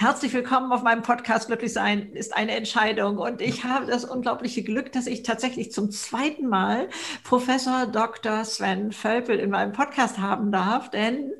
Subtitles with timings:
[0.00, 3.18] Herzlich willkommen auf meinem Podcast Glücklich sein ist eine Entscheidung.
[3.18, 6.88] Und ich habe das unglaubliche Glück, dass ich tatsächlich zum zweiten Mal
[7.22, 8.46] Professor Dr.
[8.46, 11.34] Sven Völpel in meinem Podcast haben darf, denn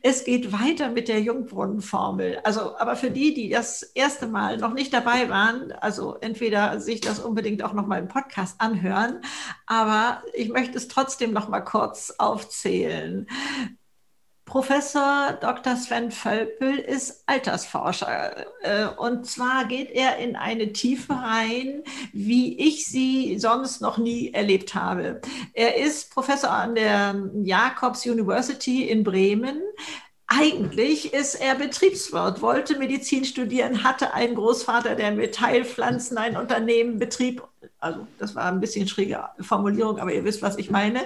[0.00, 2.38] es geht weiter mit der Jungbrunnenformel.
[2.44, 7.00] Also, aber für die, die das erste Mal noch nicht dabei waren, also entweder sich
[7.00, 9.22] das unbedingt auch noch mal im Podcast anhören,
[9.66, 13.26] aber ich möchte es trotzdem noch mal kurz aufzählen.
[14.44, 15.74] Professor Dr.
[15.76, 18.46] Sven Völpel ist Altersforscher.
[18.62, 24.32] Äh, und zwar geht er in eine Tiefe rein, wie ich sie sonst noch nie
[24.34, 25.22] erlebt habe.
[25.54, 29.62] Er ist Professor an der Jacobs University in Bremen.
[30.36, 36.98] Eigentlich ist er Betriebswirt, wollte Medizin studieren, hatte einen Großvater, der mit Teilpflanzen ein Unternehmen
[36.98, 37.42] betrieb
[37.80, 41.00] also das war ein bisschen schräge Formulierung, aber ihr wisst, was ich meine.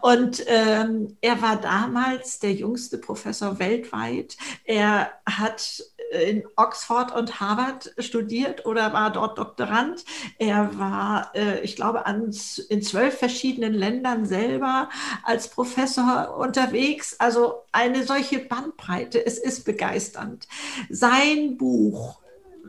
[0.00, 4.36] Und ähm, er war damals der jüngste Professor weltweit.
[4.64, 10.04] Er hat in Oxford und Harvard studiert oder war dort Doktorand.
[10.38, 12.34] Er war, äh, ich glaube, an,
[12.68, 14.88] in zwölf verschiedenen Ländern selber
[15.22, 17.16] als Professor unterwegs.
[17.18, 19.24] Also eine solche Bandbreite.
[19.24, 20.48] Es ist begeisternd.
[20.88, 22.20] Sein Buch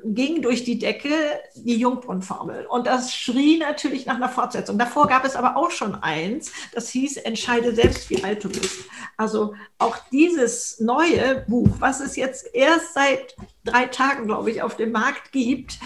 [0.04, 1.10] ging durch die Decke
[1.56, 2.66] die Jungbrunnenformel.
[2.66, 4.78] Und das schrie natürlich nach einer Fortsetzung.
[4.78, 8.86] Davor gab es aber auch schon eins, das hieß Entscheide selbst, wie alt du bist.
[9.18, 14.78] Also auch dieses neue Buch, was es jetzt erst seit drei Tagen, glaube ich, auf
[14.78, 15.80] dem Markt gibt,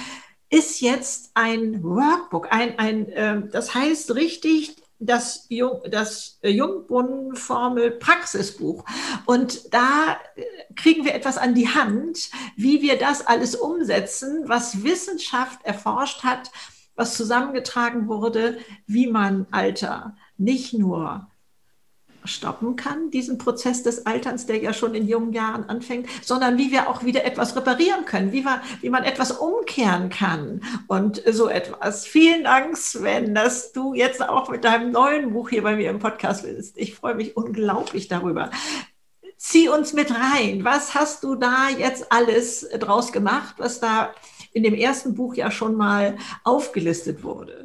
[0.49, 8.85] ist jetzt ein Workbook, ein, ein äh, das heißt richtig das, Jung, das Jungbrunnenformel Praxisbuch.
[9.25, 10.43] Und da äh,
[10.75, 16.51] kriegen wir etwas an die Hand, wie wir das alles umsetzen, was Wissenschaft erforscht hat,
[16.95, 18.57] was zusammengetragen wurde,
[18.87, 21.27] wie man Alter nicht nur
[22.27, 26.71] stoppen kann, diesen Prozess des Alterns, der ja schon in jungen Jahren anfängt, sondern wie
[26.71, 31.47] wir auch wieder etwas reparieren können, wie, wir, wie man etwas umkehren kann und so
[31.47, 32.05] etwas.
[32.05, 35.99] Vielen Dank, Sven, dass du jetzt auch mit deinem neuen Buch hier bei mir im
[35.99, 36.77] Podcast bist.
[36.77, 38.51] Ich freue mich unglaublich darüber.
[39.37, 40.63] Zieh uns mit rein.
[40.63, 44.13] Was hast du da jetzt alles draus gemacht, was da
[44.53, 47.64] in dem ersten Buch ja schon mal aufgelistet wurde?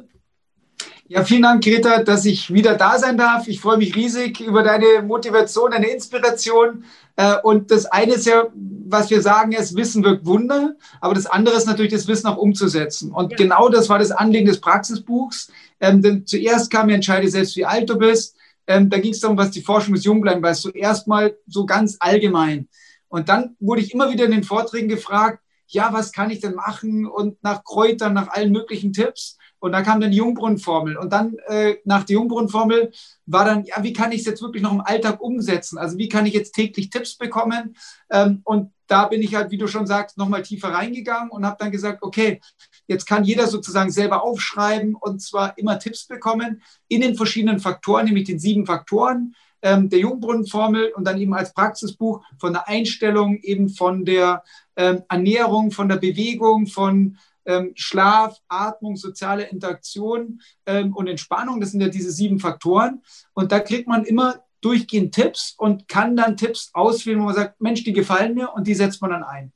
[1.13, 3.49] Ja, vielen Dank, Greta, dass ich wieder da sein darf.
[3.49, 6.85] Ich freue mich riesig über deine Motivation, deine Inspiration.
[7.17, 10.75] Äh, und das eine ist ja, was wir sagen, ist, Wissen wirkt Wunder.
[11.01, 13.11] Aber das andere ist natürlich, das Wissen auch umzusetzen.
[13.11, 13.37] Und ja.
[13.39, 15.51] genau das war das Anliegen des Praxisbuchs.
[15.81, 18.37] Ähm, denn zuerst kam mir Entscheide selbst, wie alt du bist.
[18.65, 20.61] Ähm, da ging es darum, was die Forschung des Jungbleiben weißt.
[20.61, 22.69] Zuerst mal so ganz allgemein.
[23.09, 26.55] Und dann wurde ich immer wieder in den Vorträgen gefragt, ja, was kann ich denn
[26.55, 27.05] machen?
[27.05, 29.37] Und nach Kräutern, nach allen möglichen Tipps.
[29.61, 30.97] Und dann kam dann die Jungbrunnenformel.
[30.97, 32.91] Und dann äh, nach der Jungbrunnenformel
[33.27, 35.77] war dann, ja, wie kann ich es jetzt wirklich noch im Alltag umsetzen?
[35.77, 37.75] Also wie kann ich jetzt täglich Tipps bekommen?
[38.09, 41.57] Ähm, und da bin ich halt, wie du schon sagst, nochmal tiefer reingegangen und habe
[41.59, 42.41] dann gesagt, okay,
[42.87, 48.05] jetzt kann jeder sozusagen selber aufschreiben und zwar immer Tipps bekommen in den verschiedenen Faktoren,
[48.05, 53.37] nämlich den sieben Faktoren ähm, der Jungbrunnenformel und dann eben als Praxisbuch von der Einstellung,
[53.37, 54.43] eben von der
[54.75, 61.59] ähm, Ernährung, von der Bewegung, von ähm, Schlaf, Atmung, soziale Interaktion ähm, und Entspannung.
[61.59, 63.01] Das sind ja diese sieben Faktoren.
[63.33, 67.59] Und da kriegt man immer durchgehend Tipps und kann dann Tipps auswählen, wo man sagt,
[67.59, 69.53] Mensch, die gefallen mir und die setzt man dann ein.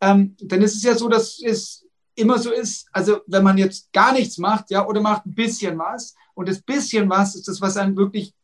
[0.00, 4.12] Ähm, es ist ja so, dass es immer so ist, also wenn man jetzt gar
[4.12, 7.76] nichts macht, ja, oder macht ein bisschen was und das bisschen was ist das, was
[7.76, 8.34] einen wirklich,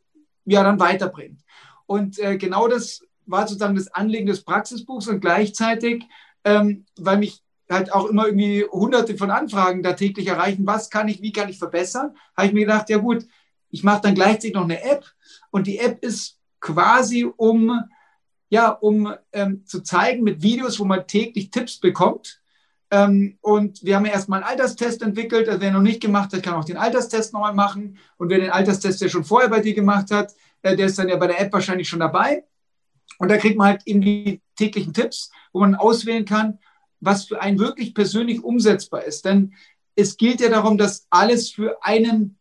[0.44, 1.40] ja, dann weiterbringt.
[1.86, 6.04] Und äh, genau das war sozusagen das Anliegen des Praxisbuchs und gleichzeitig,
[6.44, 11.08] ähm, weil mich halt auch immer irgendwie hunderte von Anfragen da täglich erreichen, was kann
[11.08, 13.26] ich, wie kann ich verbessern, habe ich mir gedacht, ja gut,
[13.70, 15.04] ich mache dann gleichzeitig noch eine App
[15.50, 17.82] und die App ist quasi um,
[18.48, 22.40] ja, um ähm, zu zeigen mit Videos, wo man täglich Tipps bekommt.
[22.90, 25.48] Ähm, und wir haben ja erstmal einen Alterstest entwickelt.
[25.48, 27.98] Also wer noch nicht gemacht hat, kann auch den Alterstest nochmal machen.
[28.16, 31.08] Und wer den Alterstest ja schon vorher bei dir gemacht hat, äh, der ist dann
[31.08, 32.44] ja bei der App wahrscheinlich schon dabei.
[33.18, 36.58] Und da kriegt man halt eben die täglichen Tipps, wo man auswählen kann,
[37.04, 39.24] was für einen wirklich persönlich umsetzbar ist.
[39.24, 39.54] Denn
[39.96, 42.38] es gilt ja darum, dass alles für einen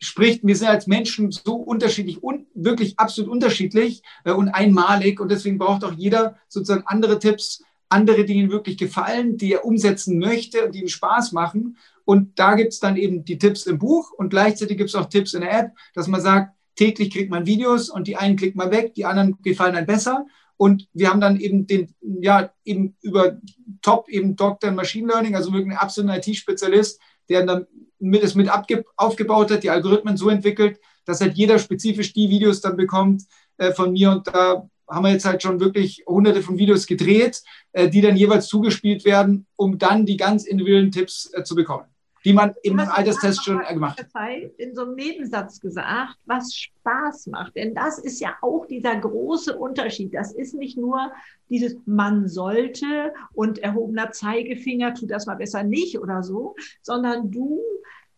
[0.00, 0.40] spricht.
[0.44, 5.20] Wir sind als Menschen so unterschiedlich und wirklich absolut unterschiedlich äh, und einmalig.
[5.20, 9.64] Und deswegen braucht auch jeder sozusagen andere Tipps, andere, die ihm wirklich gefallen, die er
[9.64, 11.76] umsetzen möchte und die ihm Spaß machen.
[12.04, 15.08] Und da gibt es dann eben die Tipps im Buch und gleichzeitig gibt es auch
[15.08, 18.56] Tipps in der App, dass man sagt, täglich kriegt man Videos und die einen klickt
[18.56, 20.26] man weg, die anderen gefallen einem besser.
[20.56, 23.38] Und wir haben dann eben den, ja, eben über
[23.82, 24.70] Top eben Dr.
[24.70, 27.66] Machine Learning, also wirklich ein absoluter IT-Spezialist, der dann
[27.98, 28.48] mit, es mit
[28.96, 33.22] aufgebaut hat, die Algorithmen so entwickelt, dass halt jeder spezifisch die Videos dann bekommt
[33.58, 34.10] äh, von mir.
[34.10, 37.42] Und da haben wir jetzt halt schon wirklich hunderte von Videos gedreht,
[37.72, 41.93] äh, die dann jeweils zugespielt werden, um dann die ganz individuellen Tipps äh, zu bekommen
[42.24, 44.30] die man im Alterstest schon gemacht hat.
[44.56, 47.54] In so einem Nebensatz gesagt, was Spaß macht.
[47.54, 50.14] Denn das ist ja auch dieser große Unterschied.
[50.14, 51.12] Das ist nicht nur
[51.50, 57.60] dieses man sollte und erhobener Zeigefinger, tu das mal besser nicht oder so, sondern du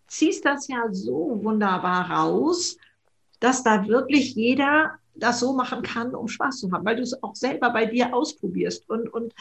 [0.07, 2.77] ziehst das ja so wunderbar raus,
[3.41, 7.23] dass da wirklich jeder das so machen kann, um Spaß zu haben, weil du es
[7.23, 9.35] auch selber bei dir ausprobierst und, und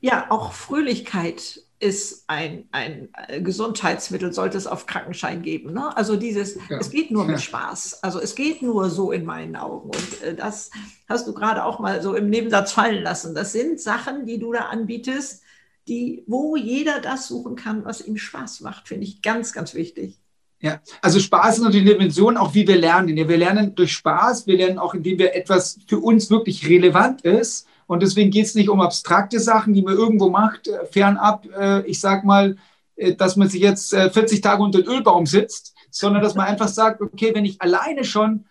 [0.00, 5.72] ja, auch Fröhlichkeit ist ein, ein äh, Gesundheitsmittel, sollte es auf Krankenschein geben.
[5.72, 5.96] Ne?
[5.96, 6.78] Also dieses, ja.
[6.78, 8.02] es geht nur mit Spaß.
[8.02, 9.90] Also es geht nur so in meinen Augen.
[9.90, 10.70] Und äh, das
[11.08, 13.34] hast du gerade auch mal so im Nebensatz fallen lassen.
[13.34, 15.42] Das sind Sachen, die du da anbietest,
[15.88, 20.20] die, wo jeder das suchen kann, was ihm Spaß macht, finde ich ganz, ganz wichtig.
[20.60, 23.16] Ja, also Spaß ist natürlich eine Dimension, auch wie wir lernen.
[23.16, 27.22] Ja, wir lernen durch Spaß, wir lernen auch, indem wir etwas für uns wirklich relevant
[27.22, 31.46] ist und deswegen geht es nicht um abstrakte Sachen, die man irgendwo macht, äh, fernab,
[31.56, 32.56] äh, ich sag mal,
[32.96, 36.68] äh, dass man sich jetzt 40 Tage unter den Ölbaum sitzt, sondern dass man einfach
[36.68, 38.46] sagt, okay, wenn ich alleine schon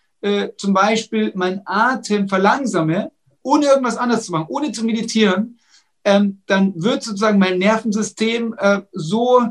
[0.56, 3.12] zum Beispiel meinen Atem verlangsame,
[3.42, 5.58] ohne irgendwas anderes zu machen, ohne zu meditieren,
[6.04, 8.56] ähm, dann wird sozusagen mein Nervensystem
[8.92, 9.42] so,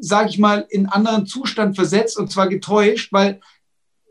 [0.00, 3.38] sage ich mal, in anderen Zustand versetzt und zwar getäuscht, weil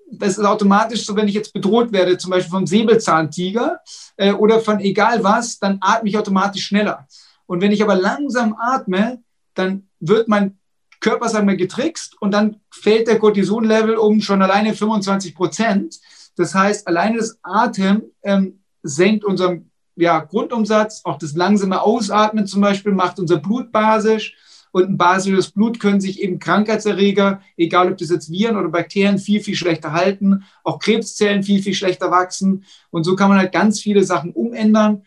[0.09, 3.79] das ist automatisch so, wenn ich jetzt bedroht werde, zum Beispiel vom Säbelzahntiger
[4.15, 7.07] äh, oder von egal was, dann atme ich automatisch schneller.
[7.45, 9.21] Und wenn ich aber langsam atme,
[9.53, 10.57] dann wird mein
[10.99, 15.99] Körper, sagen wir, getrickst und dann fällt der Cortisonlevel um schon alleine 25 Prozent.
[16.35, 22.61] Das heißt, alleine das Atem ähm, senkt unseren ja, Grundumsatz, auch das langsame Ausatmen zum
[22.61, 24.35] Beispiel macht unser Blut basisch
[24.77, 29.17] und ein basisches Blut können sich eben Krankheitserreger, egal ob das jetzt Viren oder Bakterien,
[29.17, 32.63] viel, viel schlechter halten, auch Krebszellen viel, viel schlechter wachsen.
[32.91, 35.03] Und so kann man halt ganz viele Sachen umändern.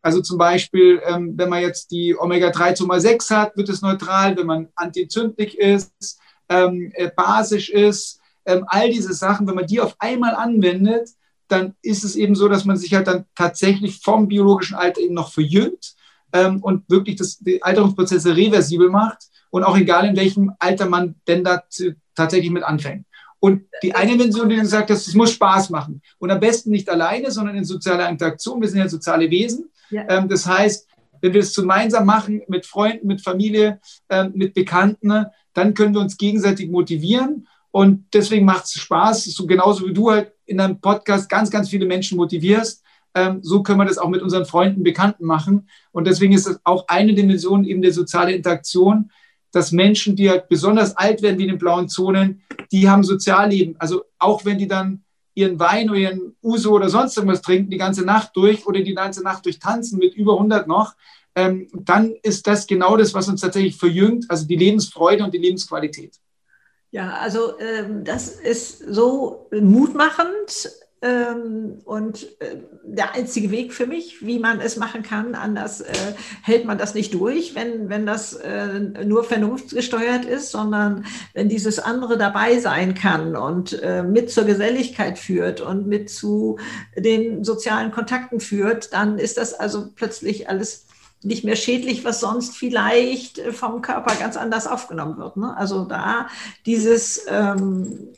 [0.00, 4.38] Also zum Beispiel, ähm, wenn man jetzt die Omega-3-6 hat, wird es neutral.
[4.38, 6.18] Wenn man antientzündlich ist,
[6.48, 11.10] ähm, äh, basisch ist, ähm, all diese Sachen, wenn man die auf einmal anwendet,
[11.48, 15.14] dann ist es eben so, dass man sich halt dann tatsächlich vom biologischen Alter eben
[15.14, 15.94] noch verjüngt
[16.32, 21.16] ähm, und wirklich das, die Alterungsprozesse reversibel macht und auch egal in welchem Alter man
[21.26, 21.62] denn da
[22.14, 23.06] tatsächlich mit anfängt.
[23.40, 26.02] Und die eine Dimension, die du gesagt hast, es muss Spaß machen.
[26.18, 28.60] Und am besten nicht alleine, sondern in sozialer Interaktion.
[28.60, 29.70] Wir sind ja soziale Wesen.
[29.88, 30.04] Ja.
[30.10, 30.86] Ähm, das heißt,
[31.22, 33.80] wenn wir es gemeinsam machen, mit Freunden, mit Familie,
[34.10, 37.48] ähm, mit Bekannten, dann können wir uns gegenseitig motivieren.
[37.70, 41.70] Und deswegen macht es Spaß, so genauso wie du halt in deinem Podcast ganz, ganz
[41.70, 42.82] viele Menschen motivierst,
[43.42, 45.68] so können wir das auch mit unseren Freunden, Bekannten machen.
[45.90, 49.10] Und deswegen ist das auch eine Dimension eben der soziale Interaktion,
[49.52, 53.74] dass Menschen, die halt besonders alt werden wie in den blauen Zonen, die haben Sozialleben.
[53.78, 55.02] Also auch wenn die dann
[55.34, 58.94] ihren Wein oder ihren Uso oder sonst irgendwas trinken, die ganze Nacht durch oder die
[58.94, 60.94] ganze Nacht durch tanzen mit über 100 noch,
[61.34, 65.38] ähm, dann ist das genau das, was uns tatsächlich verjüngt, also die Lebensfreude und die
[65.38, 66.16] Lebensqualität.
[66.90, 74.26] Ja, also ähm, das ist so mutmachend, ähm, und äh, der einzige Weg für mich,
[74.26, 75.94] wie man es machen kann, anders äh,
[76.42, 81.78] hält man das nicht durch, wenn, wenn das äh, nur vernunftgesteuert ist, sondern wenn dieses
[81.78, 83.80] andere dabei sein kann und
[84.10, 86.58] mit zur Geselligkeit führt und mit zu
[86.96, 90.86] den sozialen Kontakten führt, dann ist das also plötzlich alles
[91.22, 95.36] nicht mehr schädlich, was sonst vielleicht vom Körper ganz anders aufgenommen wird.
[95.36, 95.56] Ne?
[95.56, 96.28] Also da
[96.66, 98.08] dieses ähm,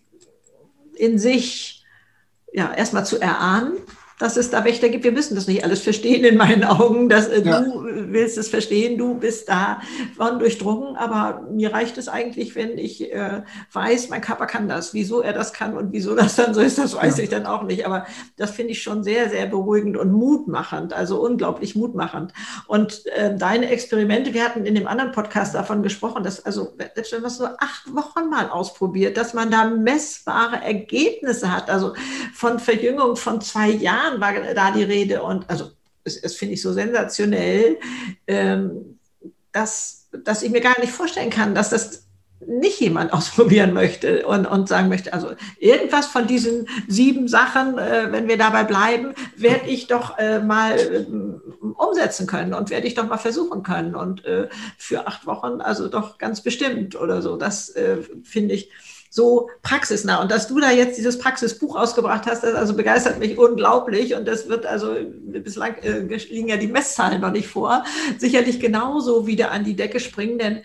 [0.95, 1.82] in sich
[2.53, 3.75] ja, erstmal zu erahnen,
[4.23, 5.03] dass es da Wächter gibt.
[5.03, 7.09] Wir müssen das nicht alles verstehen in meinen Augen.
[7.09, 7.61] Dass, äh, ja.
[7.61, 13.13] Du willst es verstehen, du bist davon durchdrungen, aber mir reicht es eigentlich, wenn ich
[13.13, 14.95] äh, weiß, mein Körper kann das.
[14.95, 17.25] Wieso er das kann und wieso das dann so ist, das weiß ja.
[17.25, 17.85] ich dann auch nicht.
[17.85, 22.33] Aber das finde ich schon sehr, sehr beruhigend und mutmachend, also unglaublich mutmachend.
[22.69, 27.13] Und äh, deine Experimente, wir hatten in dem anderen Podcast davon gesprochen, dass also selbst
[27.13, 31.95] wenn man es nur acht Wochen mal ausprobiert, dass man da messbare Ergebnisse hat, also
[32.33, 35.71] von Verjüngung von zwei Jahren Jahren war da die Rede und also
[36.05, 37.79] das, das finde ich so sensationell,
[38.27, 38.99] ähm,
[39.53, 42.07] dass, dass ich mir gar nicht vorstellen kann, dass das
[42.45, 48.09] nicht jemand ausprobieren möchte und, und sagen möchte, also irgendwas von diesen sieben Sachen, äh,
[48.11, 51.07] wenn wir dabei bleiben, werde ich doch äh, mal äh,
[51.77, 53.95] umsetzen können und werde ich doch mal versuchen können.
[53.95, 57.37] Und äh, für acht Wochen, also doch ganz bestimmt oder so.
[57.37, 58.71] Das äh, finde ich
[59.15, 60.23] so praxisnah.
[60.23, 64.15] Und dass du da jetzt dieses Praxisbuch ausgebracht hast, das also begeistert mich unglaublich.
[64.15, 67.85] Und das wird also, bislang äh, liegen ja die Messzahlen noch nicht vor,
[68.17, 70.63] sicherlich genauso wieder an die Decke springen, denn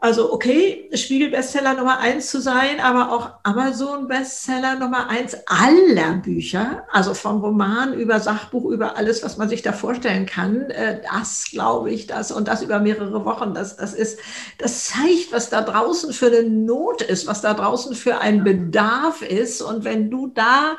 [0.00, 7.14] Also okay, Spiegel-Bestseller Nummer eins zu sein, aber auch Amazon-Bestseller Nummer eins aller Bücher, also
[7.14, 10.70] vom Roman über Sachbuch, über alles, was man sich da vorstellen kann.
[10.70, 13.54] Äh, das glaube ich, das und das über mehrere Wochen.
[13.54, 14.20] Das, das ist,
[14.58, 19.22] das zeigt, was da draußen für eine Not ist, was da draußen für ein Bedarf
[19.22, 19.62] ist.
[19.62, 20.76] Und wenn du da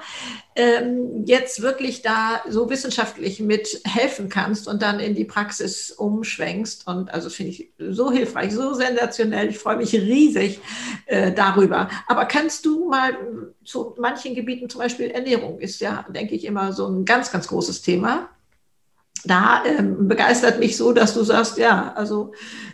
[0.59, 6.85] ähm, jetzt wirklich da so wissenschaftlich mit helfen kannst und dann in die Praxis umschwenkst.
[6.85, 9.49] Und also finde ich so hilfreich, so sensationell.
[9.49, 10.59] Ich freue mich riesig
[11.05, 11.89] äh, darüber.
[12.07, 13.17] Aber kannst du mal
[13.63, 17.47] zu manchen Gebieten, zum Beispiel Ernährung ist ja, denke ich, immer so ein ganz, ganz
[17.47, 18.29] großes Thema.
[19.25, 22.33] Da ähm, begeistert mich so, dass du sagst, ja, also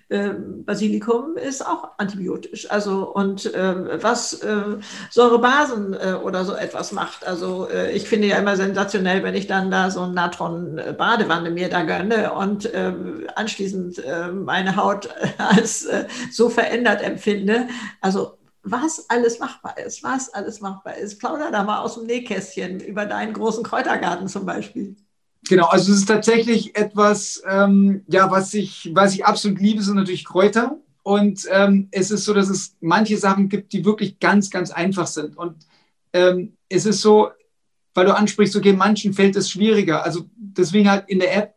[0.09, 2.69] ähm, Basilikum ist auch antibiotisch.
[2.69, 4.77] Also und äh, was äh,
[5.09, 7.25] Säurebasen äh, oder so etwas macht.
[7.25, 11.69] Also äh, ich finde ja immer sensationell, wenn ich dann da so ein Natron-Badewanne mir
[11.69, 15.09] da gönne und ähm, anschließend äh, meine Haut
[15.39, 17.67] als äh, so verändert empfinde.
[18.01, 21.19] Also was alles machbar ist, was alles machbar ist.
[21.19, 24.95] Plauder da mal aus dem Nähkästchen über deinen großen Kräutergarten zum Beispiel.
[25.47, 29.95] Genau, also es ist tatsächlich etwas, ähm, ja, was ich, was ich absolut liebe, sind
[29.95, 30.79] natürlich Kräuter.
[31.03, 35.05] Und ähm, es ist so, dass es manche Sachen gibt, die wirklich ganz, ganz einfach
[35.05, 35.37] sind.
[35.37, 35.67] Und
[36.13, 37.29] ähm, es ist so,
[37.93, 40.03] weil du ansprichst, okay, manchen fällt es schwieriger.
[40.03, 41.55] Also deswegen halt in der App,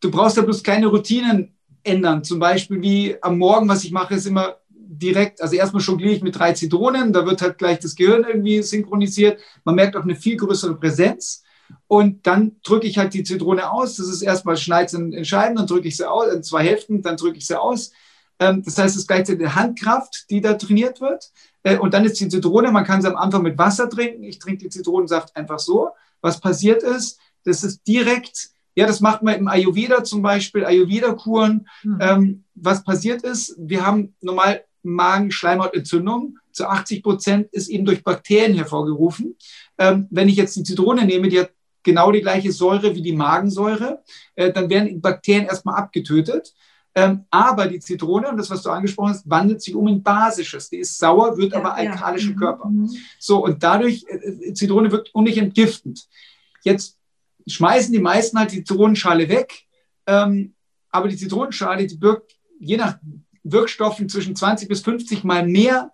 [0.00, 2.22] du brauchst da bloß keine Routinen ändern.
[2.22, 6.22] Zum Beispiel wie am Morgen, was ich mache, ist immer direkt, also erstmal jongliere ich
[6.22, 9.40] mit drei Zitronen, da wird halt gleich das Gehirn irgendwie synchronisiert.
[9.64, 11.43] Man merkt auch eine viel größere Präsenz.
[11.86, 13.96] Und dann drücke ich halt die Zitrone aus.
[13.96, 17.02] Das ist erstmal schneid in, in Scheiben, dann drücke ich sie aus, in zwei Hälften,
[17.02, 17.92] dann drücke ich sie aus.
[18.38, 21.30] Ähm, das heißt, es ist gleichzeitig die Handkraft, die da trainiert wird.
[21.62, 24.24] Äh, und dann ist die Zitrone, man kann sie am Anfang mit Wasser trinken.
[24.24, 25.90] Ich trinke die Zitronensaft einfach so.
[26.20, 31.68] Was passiert ist, das ist direkt, ja, das macht man im Ayurveda zum Beispiel, Ayurveda-Kuren.
[31.82, 31.98] Mhm.
[32.00, 36.38] Ähm, was passiert ist, wir haben normal Magen-Schleimhautentzündung.
[36.52, 39.36] Zu 80 Prozent ist eben durch Bakterien hervorgerufen.
[39.78, 41.50] Ähm, wenn ich jetzt die Zitrone nehme, die hat
[41.84, 44.02] genau die gleiche Säure wie die Magensäure,
[44.34, 46.54] äh, dann werden die Bakterien erstmal abgetötet.
[46.96, 50.70] Ähm, aber die Zitrone, und das, was du angesprochen hast, wandelt sich um in basisches.
[50.70, 52.38] Die ist sauer, wird ja, aber alkalisch im ja.
[52.38, 52.68] Körper.
[52.68, 52.88] Mhm.
[53.18, 56.06] So, und dadurch, äh, äh, Zitrone wirkt unheimlich entgiftend.
[56.62, 56.98] Jetzt
[57.46, 59.64] schmeißen die meisten halt die Zitronenschale weg,
[60.06, 60.54] ähm,
[60.90, 62.98] aber die Zitronenschale, die birgt je nach
[63.42, 65.92] Wirkstoffen zwischen 20 bis 50 mal mehr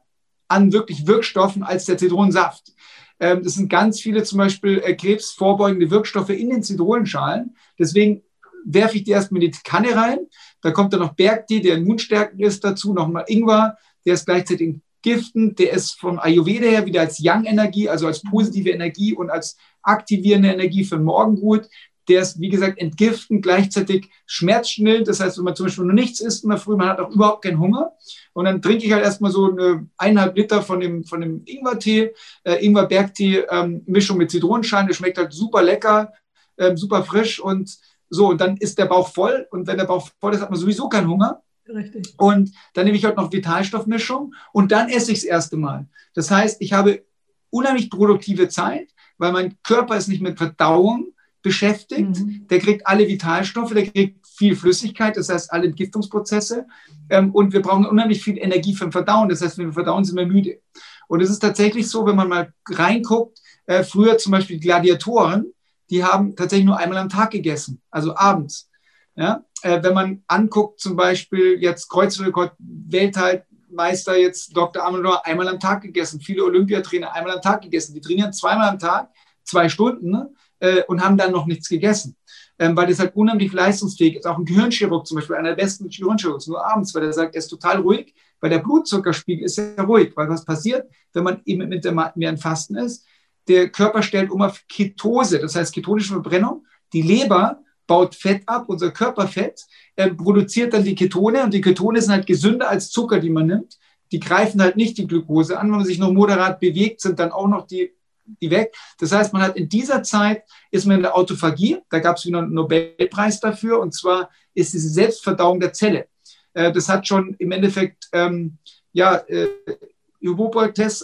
[0.49, 2.73] an wirklich Wirkstoffen als der Zitronensaft.
[3.21, 7.57] Ähm, das sind ganz viele zum Beispiel äh, krebsvorbeugende Wirkstoffe in den Zitronenschalen.
[7.79, 8.23] Deswegen
[8.65, 10.19] werfe ich die erstmal in die Kanne rein.
[10.63, 15.59] Da kommt dann noch Bergtee, der immunstärkend ist, dazu nochmal Ingwer, der ist gleichzeitig giftend,
[15.59, 20.53] der ist vom Ayurveda her wieder als Yang-Energie, also als positive Energie und als aktivierende
[20.53, 21.69] Energie für Morgen gut
[22.11, 25.09] der ist, wie gesagt, entgiftend, gleichzeitig schmerzstillend.
[25.09, 27.11] Das heißt, wenn man zum Beispiel nur nichts isst in der Früh, man hat auch
[27.11, 27.93] überhaupt keinen Hunger.
[28.33, 32.13] Und dann trinke ich halt erstmal so eine eineinhalb Liter von dem, von dem Ingwertee,
[32.45, 34.87] äh, Ingwer-Bergtee, ähm, Mischung mit Zitronenschein.
[34.87, 36.13] Der schmeckt halt super lecker,
[36.57, 37.77] äh, super frisch und
[38.09, 38.29] so.
[38.29, 39.47] Und dann ist der Bauch voll.
[39.51, 41.43] Und wenn der Bauch voll ist, hat man sowieso keinen Hunger.
[41.69, 42.15] Richtig.
[42.19, 45.87] Und dann nehme ich halt noch Vitalstoffmischung und dann esse ich das erste Mal.
[46.15, 47.05] Das heißt, ich habe
[47.51, 52.19] unheimlich produktive Zeit, weil mein Körper ist nicht mit Verdauung, beschäftigt.
[52.19, 52.47] Mhm.
[52.49, 56.67] Der kriegt alle Vitalstoffe, der kriegt viel Flüssigkeit, das heißt alle Entgiftungsprozesse.
[57.11, 59.29] Ähm, und wir brauchen unheimlich viel Energie für Verdauen.
[59.29, 60.63] Das heißt, wenn wir verdauen, sind wir müde.
[61.09, 65.53] Und es ist tatsächlich so, wenn man mal reinguckt, äh, früher zum Beispiel Gladiatoren,
[65.91, 68.71] die haben tatsächlich nur einmal am Tag gegessen, also abends.
[69.15, 69.45] Ja?
[69.61, 74.83] Äh, wenn man anguckt, zum Beispiel jetzt Kreuzrekord, Weltmeister, jetzt Dr.
[74.83, 76.19] Amador, einmal am Tag gegessen.
[76.19, 77.93] Viele Olympiatrainer einmal am Tag gegessen.
[77.93, 79.11] Die trainieren zweimal am Tag,
[79.45, 80.11] zwei Stunden.
[80.11, 80.31] Ne?
[80.61, 82.17] äh, und haben dann noch nichts gegessen.
[82.61, 84.27] Ähm, weil das halt unheimlich leistungsfähig ist.
[84.27, 87.39] Auch ein Gehirnchirurg zum Beispiel, einer der besten Gehirnchirurgs, nur abends, weil er sagt, er
[87.39, 90.13] ist total ruhig, weil der Blutzuckerspiegel ist ja ruhig.
[90.15, 93.07] Weil was passiert, wenn man eben mit dem intermittierenden Fasten ist?
[93.49, 96.67] Der Körper stellt um auf Ketose, das heißt ketonische Verbrennung.
[96.93, 102.03] Die Leber baut Fett ab, unser Körperfett, äh, produziert dann die Ketone und die Ketone
[102.03, 103.79] sind halt gesünder als Zucker, die man nimmt.
[104.13, 105.69] Die greifen halt nicht die Glucose an.
[105.69, 107.95] Wenn man sich noch moderat bewegt, sind dann auch noch die
[108.41, 108.75] die weg.
[108.99, 112.27] Das heißt, man hat in dieser Zeit, ist man in der Autophagie, da gab es
[112.27, 116.07] wieder einen Nobelpreis dafür, und zwar ist diese Selbstverdauung der Zelle.
[116.55, 118.59] Äh, das hat schon im Endeffekt, ähm,
[118.93, 119.49] ja, äh,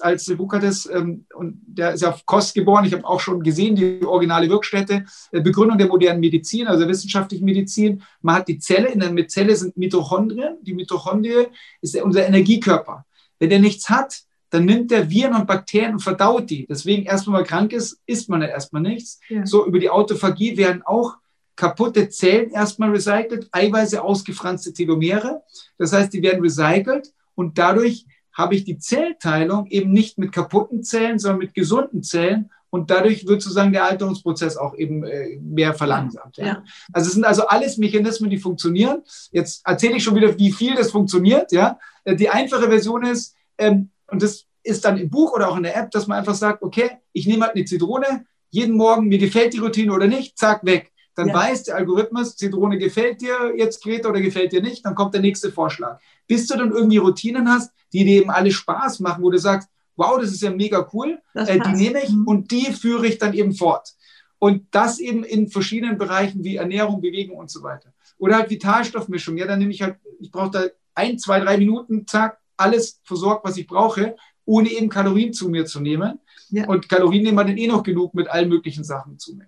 [0.02, 3.74] als Hippokrates, ähm, und der ist ja auf Kost geboren, ich habe auch schon gesehen,
[3.74, 8.02] die originale Wirkstätte, äh, Begründung der modernen Medizin, also der wissenschaftlichen Medizin.
[8.20, 11.46] Man hat die Zelle, in der Zelle sind Mitochondrien, die Mitochondrie
[11.80, 13.06] ist unser Energiekörper.
[13.38, 16.66] Wenn der nichts hat, dann nimmt der Viren und Bakterien und verdaut die.
[16.66, 19.20] Deswegen erst wenn man krank ist, isst man ja erstmal nichts.
[19.28, 19.44] Ja.
[19.44, 21.16] So über die Autophagie werden auch
[21.56, 25.42] kaputte Zellen erstmal recycelt, Eiweiße ausgefranste Telomere.
[25.78, 30.82] Das heißt, die werden recycelt und dadurch habe ich die Zellteilung eben nicht mit kaputten
[30.82, 32.50] Zellen, sondern mit gesunden Zellen.
[32.68, 36.36] Und dadurch wird sozusagen der Alterungsprozess auch eben äh, mehr verlangsamt.
[36.36, 36.46] Ja.
[36.46, 36.64] Ja.
[36.92, 39.02] Also es sind also alles Mechanismen, die funktionieren.
[39.30, 41.52] Jetzt erzähle ich schon wieder, wie viel das funktioniert.
[41.52, 41.78] Ja.
[42.04, 45.62] Äh, die einfache Version ist, ähm, und das ist dann im Buch oder auch in
[45.62, 49.18] der App, dass man einfach sagt, okay, ich nehme halt eine Zitrone, jeden Morgen, mir
[49.18, 50.92] gefällt die Routine oder nicht, zack, weg.
[51.14, 51.34] Dann ja.
[51.34, 55.22] weiß der Algorithmus, Zitrone gefällt dir jetzt, Greta, oder gefällt dir nicht, dann kommt der
[55.22, 55.98] nächste Vorschlag.
[56.26, 59.68] Bis du dann irgendwie Routinen hast, die dir eben alle Spaß machen, wo du sagst,
[59.96, 62.26] wow, das ist ja mega cool, äh, die nehme ich mhm.
[62.26, 63.94] und die führe ich dann eben fort.
[64.38, 67.94] Und das eben in verschiedenen Bereichen wie Ernährung, Bewegung und so weiter.
[68.18, 69.38] Oder halt Vitalstoffmischung.
[69.38, 73.44] Ja, dann nehme ich halt, ich brauche da ein, zwei, drei Minuten, zack, alles versorgt,
[73.44, 76.20] was ich brauche, ohne eben Kalorien zu mir zu nehmen.
[76.50, 76.66] Ja.
[76.66, 79.46] Und Kalorien nehmen wir dann eh noch genug mit allen möglichen Sachen zu mir.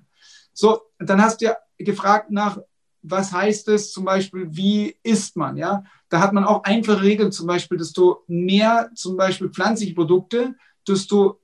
[0.53, 2.59] So, dann hast du ja gefragt nach,
[3.03, 5.85] was heißt es zum Beispiel, wie isst man, ja?
[6.09, 11.41] Da hat man auch einfache Regeln, zum Beispiel, desto mehr zum Beispiel pflanzliche Produkte, desto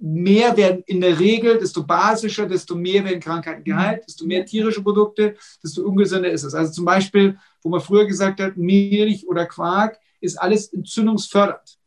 [0.00, 4.82] mehr werden in der Regel, desto basischer, desto mehr werden Krankheiten geheilt, desto mehr tierische
[4.82, 6.54] Produkte, desto ungesünder ist es.
[6.54, 11.78] Also zum Beispiel, wo man früher gesagt hat, Milch oder Quark ist alles entzündungsfördernd.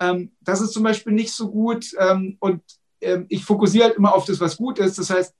[0.00, 2.62] Ähm, das ist zum Beispiel nicht so gut ähm, und
[3.00, 4.98] ähm, ich fokussiere halt immer auf das, was gut ist.
[4.98, 5.34] Das heißt,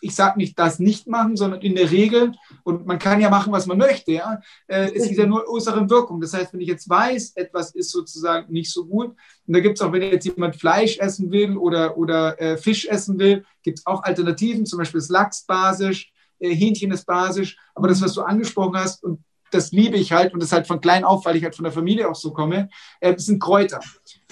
[0.00, 2.32] ich sage nicht das nicht machen, sondern in der Regel,
[2.62, 5.90] und man kann ja machen, was man möchte, ja, äh, es ist ja nur und
[5.90, 6.20] Wirkung.
[6.20, 9.78] Das heißt, wenn ich jetzt weiß, etwas ist sozusagen nicht so gut, und da gibt
[9.78, 13.78] es auch, wenn jetzt jemand Fleisch essen will oder, oder äh, Fisch essen will, gibt
[13.78, 18.14] es auch Alternativen, zum Beispiel ist Lachs basisch, äh, Hähnchen ist basisch, aber das, was
[18.14, 21.36] du angesprochen hast, und das liebe ich halt und das halt von klein auf, weil
[21.36, 22.68] ich halt von der Familie auch so komme,
[23.00, 23.80] äh, sind Kräuter.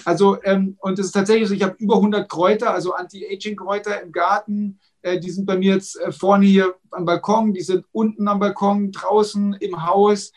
[0.05, 4.11] Also, ähm, und es ist tatsächlich so, ich habe über 100 Kräuter, also Anti-Aging-Kräuter im
[4.11, 8.27] Garten, äh, die sind bei mir jetzt äh, vorne hier am Balkon, die sind unten
[8.27, 10.31] am Balkon, draußen im Haus.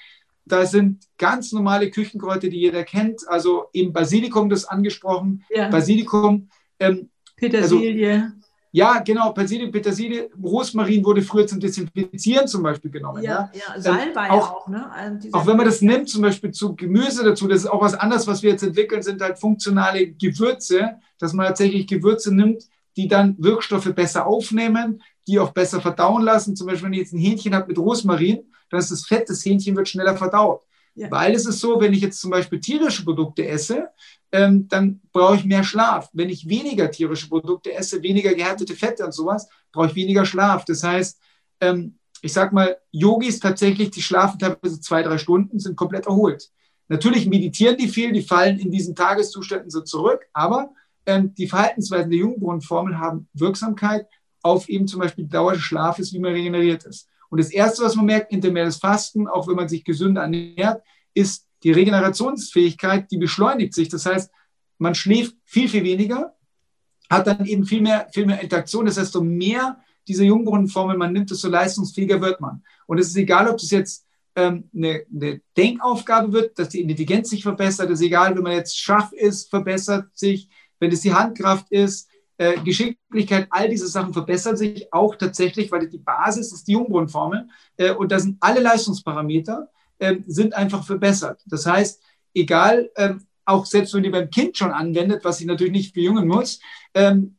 [0.45, 3.29] Da sind ganz normale Küchenkräuter, die jeder kennt.
[3.29, 5.45] Also im Basilikum, das angesprochen.
[5.51, 5.69] Ja.
[5.69, 6.49] Basilikum.
[6.79, 8.15] Ähm, Petersilie.
[8.15, 8.40] Also,
[8.73, 13.23] ja, genau, Petersilie, Petersilie, Rosmarin wurde früher zum Desinfizieren zum Beispiel genommen.
[13.23, 13.61] Ja, ja.
[13.75, 14.91] ja Salbei ähm, auch, auch, ne?
[14.93, 17.95] Also auch wenn man das nimmt, zum Beispiel zu Gemüse dazu, das ist auch was
[17.95, 22.65] anderes, was wir jetzt entwickeln, sind halt funktionale Gewürze, dass man tatsächlich Gewürze nimmt,
[22.97, 26.55] die dann Wirkstoffe besser aufnehmen, die auch besser verdauen lassen.
[26.55, 29.45] Zum Beispiel, wenn ich jetzt ein Hähnchen habe mit Rosmarin, dann ist das Fett des
[29.45, 30.63] Hähnchen wird schneller verdaut.
[30.95, 31.11] Ja.
[31.11, 33.89] Weil es ist so, wenn ich jetzt zum Beispiel tierische Produkte esse,
[34.33, 36.09] ähm, dann brauche ich mehr Schlaf.
[36.13, 40.65] Wenn ich weniger tierische Produkte esse, weniger gehärtete Fette und sowas, brauche ich weniger Schlaf.
[40.65, 41.21] Das heißt,
[41.61, 46.51] ähm, ich sage mal, Yogis tatsächlich, die schlafen teilweise zwei, drei Stunden, sind komplett erholt.
[46.89, 50.71] Natürlich meditieren die viel, die fallen in diesen Tageszuständen so zurück, aber
[51.07, 54.07] ähm, die Verhaltensweisen der Jungbrunnenformel haben Wirksamkeit
[54.43, 57.09] auf eben zum Beispiel die Dauer des Schlafes, wie man regeneriert ist.
[57.29, 60.83] Und das Erste, was man merkt, intermittierendes Fasten, auch wenn man sich gesünder ernährt,
[61.15, 63.89] ist die Regenerationsfähigkeit, die beschleunigt sich.
[63.89, 64.31] Das heißt,
[64.79, 66.35] man schläft viel, viel weniger,
[67.09, 68.87] hat dann eben viel mehr, viel mehr Interaktion.
[68.87, 72.63] Das heißt, so mehr diese Jungbrunnenformel man nimmt, desto leistungsfähiger wird man.
[72.87, 77.31] Und es ist egal, ob das jetzt ähm, eine, eine, Denkaufgabe wird, dass die Intelligenz
[77.31, 77.91] sich verbessert.
[77.91, 80.49] Es ist egal, wenn man jetzt Schach ist, verbessert sich
[80.81, 85.89] wenn es die Handkraft ist, äh, Geschicklichkeit, all diese Sachen verbessern sich auch tatsächlich, weil
[85.89, 89.69] die Basis ist die Jungbrunnenformel äh, und da sind alle Leistungsparameter
[90.27, 91.43] sind einfach verbessert.
[91.47, 92.03] Das heißt,
[92.35, 96.27] egal, ähm, auch selbst wenn die beim Kind schon anwendet, was ich natürlich nicht verjüngen
[96.27, 96.61] muss,
[96.95, 97.37] ähm,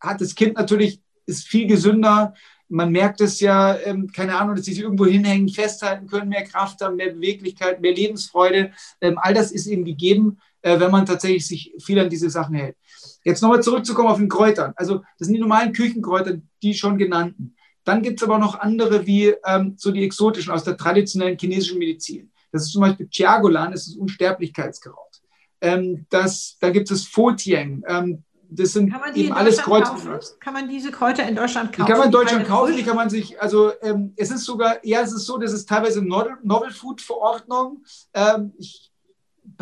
[0.00, 2.34] hat das Kind natürlich, ist viel gesünder,
[2.68, 6.44] man merkt es ja, ähm, keine Ahnung, dass sie sich irgendwo hinhängen, festhalten können, mehr
[6.44, 8.72] Kraft haben, mehr Beweglichkeit, mehr Lebensfreude.
[9.00, 12.54] Ähm, all das ist eben gegeben, äh, wenn man tatsächlich sich viel an diese Sachen
[12.54, 12.76] hält.
[13.24, 14.72] Jetzt nochmal zurückzukommen auf den Kräutern.
[14.76, 17.54] Also das sind die normalen Küchenkräuter, die schon genannten.
[17.84, 21.78] Dann gibt es aber noch andere wie ähm, so die exotischen aus der traditionellen chinesischen
[21.78, 22.30] Medizin.
[22.52, 25.22] Das ist zum Beispiel Chiagolan, das ist Unsterblichkeitskraut.
[25.60, 27.82] Ähm, das, da gibt es Fotieng.
[27.86, 28.22] Ähm,
[28.54, 29.96] das sind eben alles Kräuter.
[30.38, 31.86] Kann man diese Kräuter in Deutschland kaufen?
[31.86, 34.84] Die kann man in Deutschland kaufen, die kann man sich, also ähm, es ist sogar,
[34.84, 37.82] ja, es ist so, das ist teilweise Novel, Novel Food Verordnung.
[38.12, 38.91] Ähm, ich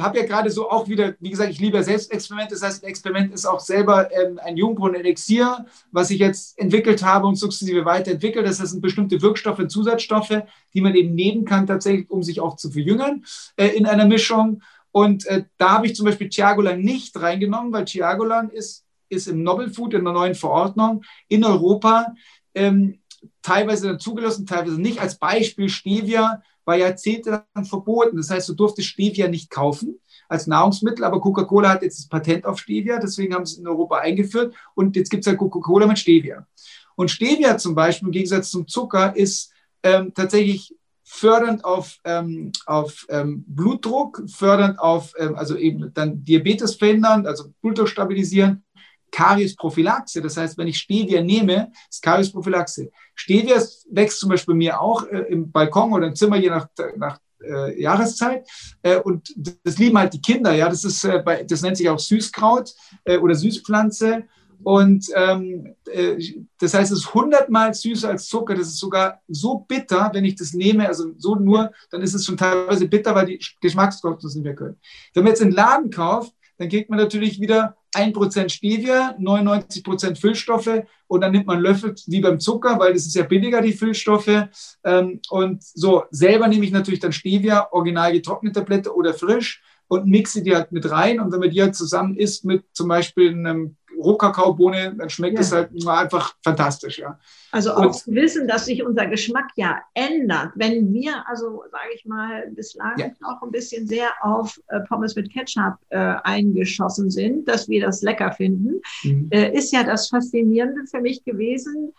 [0.03, 2.55] habe ja gerade so auch wieder, wie gesagt, ich liebe Selbstexperimente.
[2.55, 7.27] Das heißt, ein Experiment ist auch selber ähm, ein Jungbrunnen-Elixier, was ich jetzt entwickelt habe
[7.27, 8.47] und sukzessive weiterentwickelt.
[8.47, 10.43] Das sind bestimmte Wirkstoffe Zusatzstoffe,
[10.75, 13.25] die man eben nehmen kann, tatsächlich, um sich auch zu verjüngern
[13.57, 14.63] äh, in einer Mischung.
[14.93, 19.43] Und äh, da habe ich zum Beispiel Chiagolan nicht reingenommen, weil Chiagolan ist, ist im
[19.43, 22.15] Novel Food, in der neuen Verordnung in Europa
[22.55, 23.01] ähm,
[23.43, 25.01] teilweise zugelassen, teilweise nicht.
[25.01, 28.17] Als Beispiel Stevia war jahrzehntelang verboten.
[28.17, 30.01] Das heißt, du durftest Stevia nicht kaufen.
[30.29, 33.67] als Nahrungsmittel, aber Coca-Cola hat jetzt das Patent auf Stevia, deswegen haben sie es in
[33.67, 36.47] Europa eingeführt und jetzt gibt es halt Coca-Cola mit Stevia.
[36.95, 43.05] Und Stevia zum Beispiel im Gegensatz zum Zucker ist ähm, tatsächlich fördernd auf, ähm, auf
[43.09, 48.63] ähm, Blutdruck, fördernd auf, ähm, also eben dann Diabetes verhindern, also Blutdruck stabilisieren,
[49.11, 50.21] Kariusprophylaxe.
[50.21, 52.91] Das heißt, wenn ich Stevia nehme, ist Kariusprophylaxe.
[53.15, 56.69] Stevia wächst zum Beispiel bei mir auch äh, im Balkon oder im Zimmer, je nach,
[56.97, 58.47] nach äh, Jahreszeit.
[58.83, 60.53] Äh, und das lieben halt die Kinder.
[60.53, 64.25] Ja, das ist, äh, bei, das nennt sich auch Süßkraut äh, oder Süßpflanze.
[64.63, 66.23] Und ähm, äh,
[66.59, 68.55] das heißt, es ist hundertmal süßer als Zucker.
[68.55, 72.27] Das ist sogar so bitter, wenn ich das nehme, also so nur, dann ist es
[72.27, 74.77] schon teilweise bitter, weil die Geschmackskräfte das nicht mehr können.
[75.15, 80.83] Wenn man jetzt einen Laden kauft, dann kriegt man natürlich wieder 1% Stevia, 99% Füllstoffe
[81.07, 84.49] und dann nimmt man Löffel wie beim Zucker, weil das ist ja billiger, die Füllstoffe.
[84.85, 90.07] Ähm, und so, selber nehme ich natürlich dann Stevia, original getrocknete Blätter oder frisch und
[90.07, 91.19] mixe die halt mit rein.
[91.19, 95.53] Und wenn man die halt zusammen isst mit zum Beispiel einem Rohkakaobohne, dann schmeckt es
[95.53, 96.99] halt einfach fantastisch.
[96.99, 97.19] Ja.
[97.53, 100.53] Also auch zu wissen, dass sich unser Geschmack ja ändert.
[100.55, 103.07] Wenn wir, also sage ich mal, bislang ja.
[103.25, 108.03] auch ein bisschen sehr auf äh, Pommes mit Ketchup äh, eingeschossen sind, dass wir das
[108.03, 109.29] lecker finden, mhm.
[109.31, 111.93] äh, ist ja das Faszinierende für mich gewesen,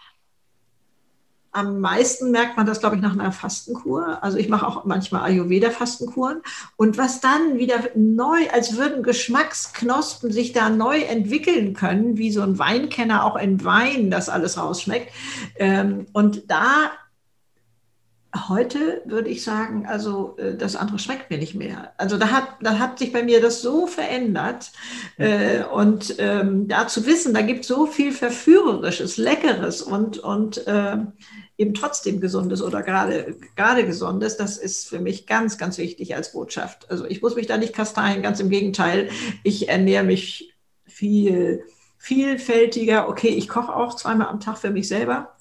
[1.51, 4.23] am meisten merkt man das, glaube ich, nach einer Fastenkur.
[4.23, 6.41] Also ich mache auch manchmal Ayurveda-Fastenkuren.
[6.77, 12.41] Und was dann wieder neu, als würden Geschmacksknospen sich da neu entwickeln können, wie so
[12.41, 15.11] ein Weinkenner auch in Wein das alles rausschmeckt.
[15.57, 16.91] Ähm, und da
[18.49, 21.93] heute würde ich sagen, also äh, das andere schmeckt mir nicht mehr.
[21.97, 24.71] Also da hat, da hat sich bei mir das so verändert.
[25.17, 30.65] Äh, und ähm, da zu wissen, da gibt es so viel Verführerisches, Leckeres und, und
[30.67, 30.97] äh,
[31.61, 36.33] eben trotzdem gesundes oder gerade, gerade gesundes, das ist für mich ganz, ganz wichtig als
[36.33, 36.89] Botschaft.
[36.89, 39.09] Also ich muss mich da nicht kasteien, ganz im Gegenteil.
[39.43, 40.53] Ich ernähre mich
[40.85, 41.63] viel
[41.97, 43.07] vielfältiger.
[43.07, 45.35] Okay, ich koche auch zweimal am Tag für mich selber.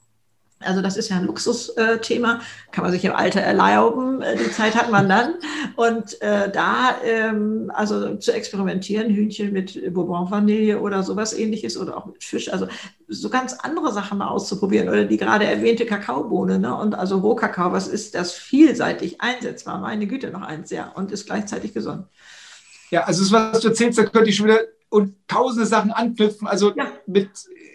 [0.62, 4.20] Also das ist ja ein Luxusthema, kann man sich im Alter erlauben.
[4.20, 5.34] Äh, die Zeit hat man dann.
[5.76, 12.06] Und äh, da ähm, also zu experimentieren, Hühnchen mit Bourbon-Vanille oder sowas ähnliches oder auch
[12.06, 12.68] mit Fisch, also
[13.08, 14.90] so ganz andere Sachen mal auszuprobieren.
[14.90, 16.76] Oder die gerade erwähnte Kakaobohne ne?
[16.76, 19.80] und also Rohkakao, was ist das vielseitig einsetzbar?
[19.80, 22.04] Meine Güte, noch eins, ja, und ist gleichzeitig gesund.
[22.90, 24.60] Ja, also das, was du erzählst, da könnte ich schon wieder
[24.90, 26.46] und tausende Sachen anknüpfen.
[26.46, 26.92] Also ja.
[27.06, 27.30] mit,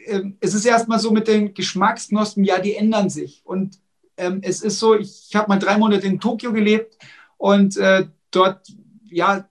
[0.06, 3.41] ähm, es ist erstmal so mit den Geschmacksknospen, ja, die ändern sich.
[3.45, 3.80] Und
[4.17, 6.97] ähm, es ist so, ich, ich habe mal drei Monate in Tokio gelebt
[7.38, 8.67] und äh, dort,
[9.10, 9.49] ja,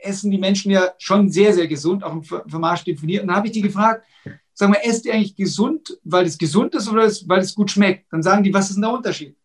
[0.00, 3.22] essen die Menschen ja schon sehr, sehr gesund, auch im Vermarsch definiert.
[3.22, 4.04] Und da habe ich die gefragt,
[4.52, 8.12] sag mal, esst ihr eigentlich gesund, weil es gesund ist oder weil es gut schmeckt?
[8.12, 9.36] Dann sagen die, was ist denn der Unterschied?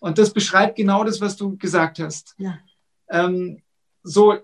[0.00, 2.34] Und das beschreibt genau das, was du gesagt hast.
[2.38, 2.58] Ja.
[3.08, 3.62] Ähm,
[4.02, 4.38] so,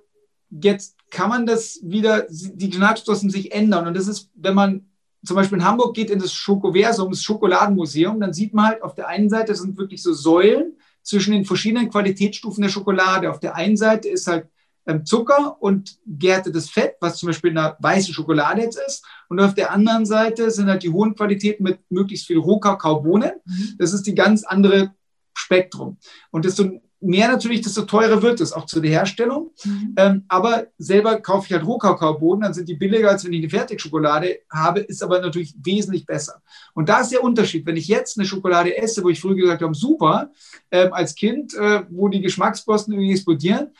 [0.50, 3.86] jetzt kann man das wieder, die Geschmacksstoffen sich ändern.
[3.86, 4.86] Und das ist, wenn man
[5.24, 8.94] zum Beispiel in Hamburg geht in das Schokoversum, das Schokoladenmuseum, dann sieht man halt auf
[8.94, 13.30] der einen Seite sind wirklich so Säulen zwischen den verschiedenen Qualitätsstufen der Schokolade.
[13.30, 14.48] Auf der einen Seite ist halt
[14.86, 19.04] ähm, Zucker und gärtetes Fett, was zum Beispiel in der weißen Schokolade jetzt ist.
[19.28, 23.32] Und auf der anderen Seite sind halt die hohen Qualitäten mit möglichst viel Rohkakaobohnen.
[23.44, 23.74] Mhm.
[23.78, 24.94] Das ist die ganz andere
[25.34, 25.98] Spektrum.
[26.30, 29.50] Und desto mehr natürlich, desto teurer wird es, auch zu der Herstellung.
[29.64, 29.94] Mhm.
[29.96, 33.50] Ähm, aber selber kaufe ich halt Rohkakaobohnen, dann sind die billiger, als wenn ich eine
[33.50, 36.42] Fertigschokolade habe, ist aber natürlich wesentlich besser.
[36.74, 37.66] Und da ist der Unterschied.
[37.66, 40.30] Wenn ich jetzt eine Schokolade esse, wo ich früher gesagt habe, super,
[40.70, 43.70] ähm, als Kind, äh, wo die Geschmacksposten irgendwie explodieren,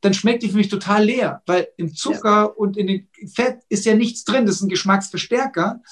[0.00, 2.44] dann schmeckt die für mich total leer, weil im Zucker ja.
[2.44, 5.82] und in dem Fett ist ja nichts drin, das ist ein Geschmacksverstärker.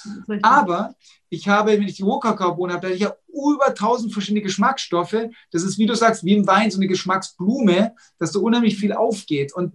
[0.43, 0.95] Aber
[1.29, 5.17] ich habe, wenn ich die Rohkakaobohnen habe, da habe ich ja über tausend verschiedene Geschmacksstoffe.
[5.51, 8.93] Das ist, wie du sagst, wie im Wein so eine Geschmacksblume, dass so unheimlich viel
[8.93, 9.55] aufgeht.
[9.55, 9.75] Und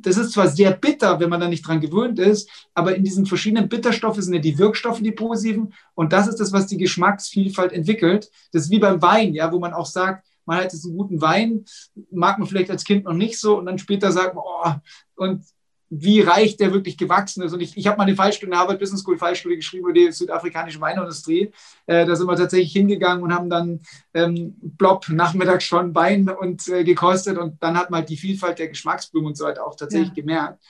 [0.00, 3.26] das ist zwar sehr bitter, wenn man da nicht dran gewöhnt ist, aber in diesen
[3.26, 5.74] verschiedenen Bitterstoffen sind ja die Wirkstoffe die positiven.
[5.94, 8.30] Und das ist das, was die Geschmacksvielfalt entwickelt.
[8.52, 11.20] Das ist wie beim Wein, ja, wo man auch sagt, man hat jetzt einen guten
[11.20, 11.64] Wein,
[12.10, 14.72] mag man vielleicht als Kind noch nicht so und dann später sagt man, oh,
[15.16, 15.44] und
[15.90, 17.52] wie reich der wirklich gewachsen ist.
[17.52, 20.12] Und ich, ich habe mal eine Fallstudie, eine Harvard Business School Fallstudie geschrieben über die
[20.12, 21.50] südafrikanische Weinindustrie.
[21.86, 23.80] Äh, da sind wir tatsächlich hingegangen und haben dann
[24.12, 28.58] ähm, Blob nachmittags schon Wein und äh, gekostet und dann hat man halt die Vielfalt
[28.58, 30.14] der Geschmacksblumen und so weiter auch tatsächlich ja.
[30.14, 30.62] gemerkt.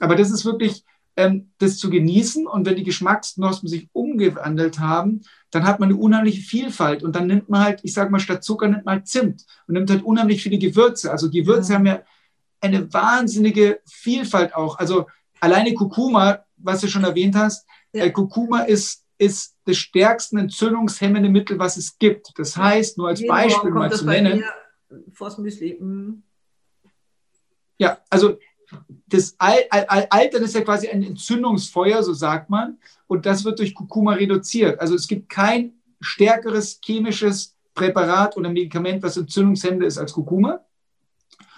[0.00, 0.84] Aber das ist wirklich
[1.16, 5.98] ähm, das zu genießen und wenn die Geschmacksknospen sich umgewandelt haben, dann hat man eine
[5.98, 9.08] unheimliche Vielfalt und dann nimmt man halt, ich sage mal, statt Zucker nimmt man halt
[9.08, 11.10] Zimt und nimmt halt unheimlich viele Gewürze.
[11.10, 11.78] Also Gewürze ja.
[11.78, 12.02] haben ja
[12.62, 14.78] eine wahnsinnige Vielfalt auch.
[14.78, 15.06] Also
[15.40, 18.04] alleine Kurkuma, was du schon erwähnt hast, ja.
[18.04, 22.32] äh, Kurkuma ist, ist das stärkste entzündungshemmende Mittel, was es gibt.
[22.36, 24.44] Das heißt, nur als Jeden Beispiel mal zu nennen.
[25.12, 25.78] Vors Müsli.
[25.80, 26.22] Mm.
[27.78, 28.38] Ja, also
[29.06, 34.14] das Altern ist ja quasi ein Entzündungsfeuer, so sagt man, und das wird durch Kurkuma
[34.14, 34.80] reduziert.
[34.80, 40.64] Also es gibt kein stärkeres chemisches Präparat oder Medikament, was entzündungshemmender ist als Kurkuma.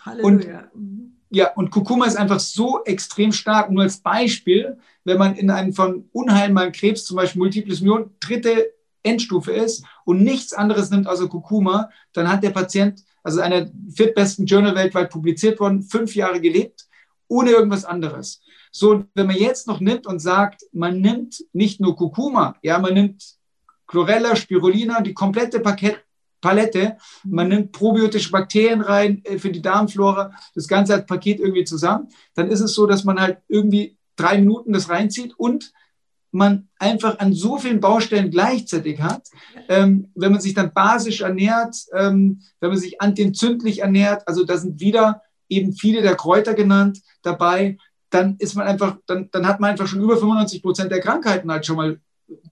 [0.04, 0.70] Halleluja.
[0.72, 3.70] Und, ja, und Kurkuma ist einfach so extrem stark.
[3.70, 8.72] Nur als Beispiel, wenn man in einem von unheilbaren Krebs, zum Beispiel Multiples Myelom, dritte
[9.02, 14.46] Endstufe ist und nichts anderes nimmt außer Kurkuma, dann hat der Patient, also einer viertbesten
[14.46, 16.86] Journal weltweit publiziert worden, fünf Jahre gelebt,
[17.28, 18.40] ohne irgendwas anderes.
[18.70, 22.94] So, wenn man jetzt noch nimmt und sagt, man nimmt nicht nur Kurkuma, ja, man
[22.94, 23.36] nimmt
[23.86, 26.02] Chlorella, Spirulina, die komplette Paket,
[26.44, 26.98] Palette.
[27.24, 32.09] Man nimmt probiotische Bakterien rein äh, für die Darmflora, das Ganze als Paket irgendwie zusammen.
[32.35, 35.72] Dann ist es so, dass man halt irgendwie drei Minuten das reinzieht und
[36.33, 39.22] man einfach an so vielen Baustellen gleichzeitig hat.
[39.68, 44.59] Ähm, wenn man sich dann basisch ernährt, ähm, wenn man sich antientzündlich ernährt, also da
[44.59, 47.78] sind wieder eben viele der Kräuter genannt dabei,
[48.11, 51.50] dann ist man einfach, dann, dann hat man einfach schon über 95 Prozent der Krankheiten
[51.50, 52.00] halt schon mal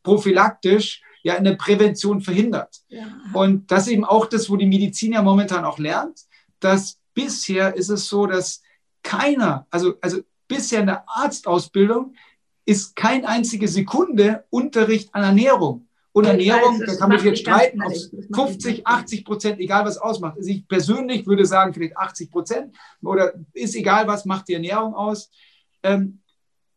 [0.02, 2.82] prophylaktisch ja in der Prävention verhindert.
[2.88, 3.06] Ja.
[3.32, 6.20] Und das ist eben auch das, wo die Medizin ja momentan auch lernt,
[6.60, 8.62] dass bisher ist es so, dass
[9.02, 12.14] keiner, also, also bisher in der Arztausbildung
[12.64, 15.88] ist kein einzige Sekunde Unterricht an Ernährung.
[16.14, 17.92] Und Ernährung, da kann man sich jetzt streiten, ob
[18.34, 20.36] 50, 80 Prozent, egal was ausmacht.
[20.36, 24.94] Also ich persönlich würde sagen, vielleicht 80 Prozent oder ist egal was, macht die Ernährung
[24.94, 25.30] aus.
[25.82, 26.20] Ähm,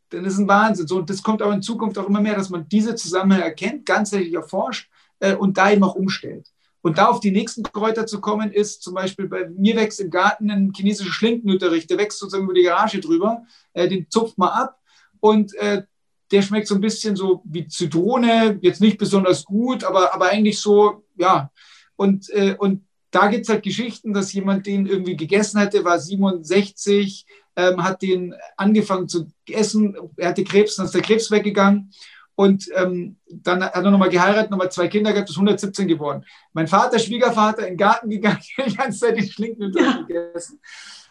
[0.09, 0.87] dann ist ein Wahnsinn.
[0.87, 3.85] So, und das kommt auch in Zukunft auch immer mehr, dass man diese Zusammenhänge erkennt,
[3.85, 4.89] ganzheitlich erforscht
[5.19, 6.47] äh, und da eben auch umstellt.
[6.81, 10.11] Und da auf die nächsten Kräuter zu kommen, ist zum Beispiel bei mir wächst im
[10.11, 14.49] Garten ein chinesischer Schlinkenütterich, der wächst sozusagen über die Garage drüber, äh, den zupft man
[14.49, 14.79] ab
[15.19, 15.83] und äh,
[16.31, 20.59] der schmeckt so ein bisschen so wie Zitrone, jetzt nicht besonders gut, aber, aber eigentlich
[20.59, 21.51] so, ja.
[21.95, 25.99] Und, äh, und da gibt es halt Geschichten, dass jemand den irgendwie gegessen hatte, war
[25.99, 31.91] 67, ähm, hat den angefangen zu essen, er hatte Krebs, dann ist der Krebs weggegangen.
[32.37, 36.25] Und ähm, dann hat er nochmal geheiratet, nochmal zwei Kinder gehabt, ist 117 geworden.
[36.51, 40.01] Mein Vater, Schwiegervater, in den Garten gegangen, die ganze Zeit die Schlinken ja.
[40.01, 40.59] gegessen.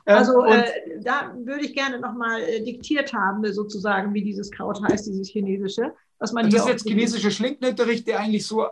[0.07, 0.64] Ähm, also äh,
[1.02, 5.94] da würde ich gerne nochmal äh, diktiert haben, sozusagen, wie dieses Kraut heißt, dieses chinesische.
[6.18, 8.66] Was man das ist jetzt chinesische Schlingnötterich, der eigentlich so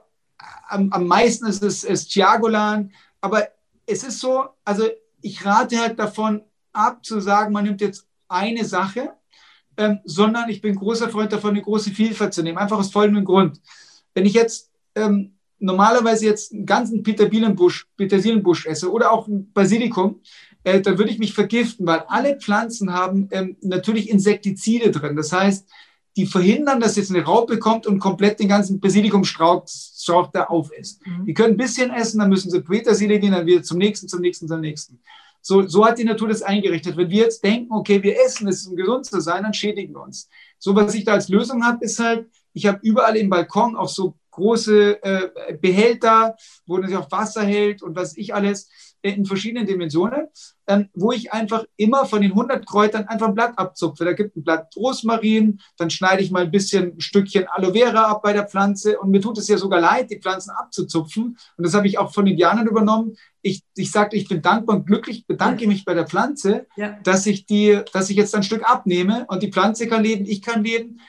[0.68, 2.92] am, am meisten ist, ist, ist Chiagolan.
[3.22, 3.48] Aber
[3.86, 4.88] es ist so, also
[5.22, 9.12] ich rate halt davon, ab zu sagen, man nimmt jetzt eine Sache,
[9.76, 12.58] ähm, sondern ich bin großer Freund davon, eine große Vielfalt zu nehmen.
[12.58, 13.60] Einfach aus folgendem Grund.
[14.14, 20.20] Wenn ich jetzt ähm, normalerweise jetzt einen ganzen Petersilienbusch, Petersilienbusch esse oder auch ein Basilikum,
[20.64, 25.16] äh, dann würde ich mich vergiften, weil alle Pflanzen haben ähm, natürlich Insektizide drin.
[25.16, 25.68] Das heißt,
[26.16, 31.00] die verhindern, dass jetzt eine Raupe kommt und komplett den ganzen Basilikumstrauch da aufisst.
[31.06, 31.26] Mhm.
[31.26, 34.20] Die können ein bisschen essen, dann müssen sie Petersilie gehen, dann wieder zum nächsten, zum
[34.20, 35.00] nächsten, zum nächsten.
[35.42, 36.96] So, so hat die Natur das eingerichtet.
[36.96, 40.02] Wenn wir jetzt denken, okay, wir essen es, um gesund zu sein, dann schädigen wir
[40.02, 40.28] uns.
[40.58, 43.88] So, was ich da als Lösung habe, ist halt, ich habe überall im Balkon auch
[43.88, 49.26] so große äh, Behälter, wo man sich auch Wasser hält und was ich alles in
[49.26, 50.28] verschiedenen Dimensionen,
[50.68, 54.04] ähm, wo ich einfach immer von den 100 Kräutern einfach ein Blatt abzupfe.
[54.04, 58.04] Da gibt ein Blatt Rosmarin, dann schneide ich mal ein bisschen ein Stückchen Aloe Vera
[58.04, 61.36] ab bei der Pflanze und mir tut es ja sogar leid, die Pflanzen abzuzupfen.
[61.56, 63.16] Und das habe ich auch von Indianern übernommen.
[63.42, 65.68] Ich, ich sagte, ich bin dankbar und glücklich, bedanke ja.
[65.68, 66.96] mich bei der Pflanze, ja.
[67.02, 70.42] dass ich die, dass ich jetzt ein Stück abnehme und die Pflanze kann leben, ich
[70.42, 71.00] kann leben.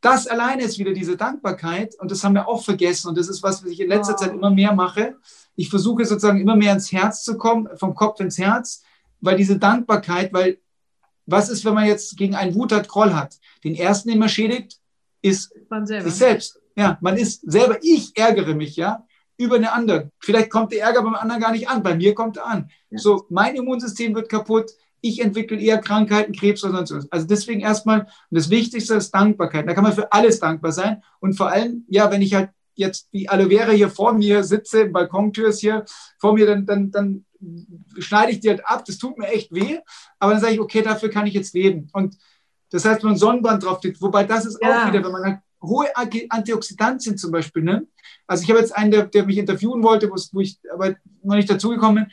[0.00, 3.42] Das alleine ist wieder diese Dankbarkeit und das haben wir auch vergessen und das ist
[3.42, 4.20] was, was ich in letzter wow.
[4.20, 5.16] Zeit immer mehr mache
[5.58, 8.84] ich versuche sozusagen immer mehr ins Herz zu kommen, vom Kopf ins Herz,
[9.20, 10.58] weil diese Dankbarkeit, weil
[11.26, 13.36] was ist, wenn man jetzt gegen einen Wut hat, Groll hat?
[13.64, 14.78] Den ersten, den man schädigt,
[15.20, 16.08] ist man selber.
[16.08, 16.60] sich selbst.
[16.76, 19.04] Ja, man ist selber, ich ärgere mich, ja,
[19.36, 20.12] über eine andere.
[20.20, 22.70] Vielleicht kommt der Ärger beim anderen gar nicht an, bei mir kommt er an.
[22.90, 22.98] Ja.
[22.98, 27.12] So, mein Immunsystem wird kaputt, ich entwickle eher Krankheiten, Krebs oder sonst was.
[27.12, 29.66] Also deswegen erstmal, und das Wichtigste ist Dankbarkeit.
[29.66, 31.02] Da kann man für alles dankbar sein.
[31.18, 34.86] Und vor allem, ja, wenn ich halt jetzt die Aloe Vera hier vor mir sitze,
[34.86, 35.84] Balkontür ist hier
[36.18, 37.26] vor mir, dann, dann, dann
[37.98, 38.84] schneide ich die halt ab.
[38.86, 39.78] Das tut mir echt weh.
[40.18, 41.88] Aber dann sage ich, okay, dafür kann ich jetzt leben.
[41.92, 42.16] Und
[42.70, 44.82] das heißt, wenn man Sonnenbrand drauf liegt, wobei das ist ja.
[44.84, 47.88] auch wieder, wenn man halt hohe Antioxidantien zum Beispiel nimmt.
[48.26, 51.50] Also ich habe jetzt einen, der, der mich interviewen wollte, wo ich aber noch nicht
[51.50, 52.12] dazugekommen bin,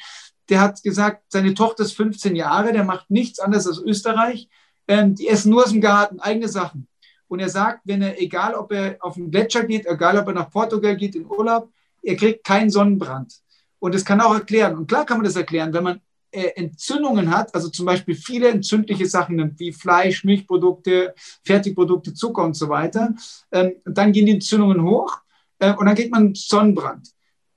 [0.49, 4.49] der hat gesagt, seine Tochter ist 15 Jahre, der macht nichts anderes als Österreich.
[4.87, 6.87] Ähm, die essen nur aus dem Garten, eigene Sachen.
[7.27, 10.33] Und er sagt, wenn er, egal ob er auf den Gletscher geht, egal ob er
[10.33, 11.69] nach Portugal geht in Urlaub,
[12.01, 13.33] er kriegt keinen Sonnenbrand.
[13.79, 14.75] Und das kann auch erklären.
[14.77, 18.49] Und klar kann man das erklären, wenn man äh, Entzündungen hat, also zum Beispiel viele
[18.49, 23.13] entzündliche Sachen nimmt, wie Fleisch, Milchprodukte, Fertigprodukte, Zucker und so weiter,
[23.51, 25.17] ähm, dann gehen die Entzündungen hoch
[25.59, 27.09] äh, und dann kriegt man Sonnenbrand.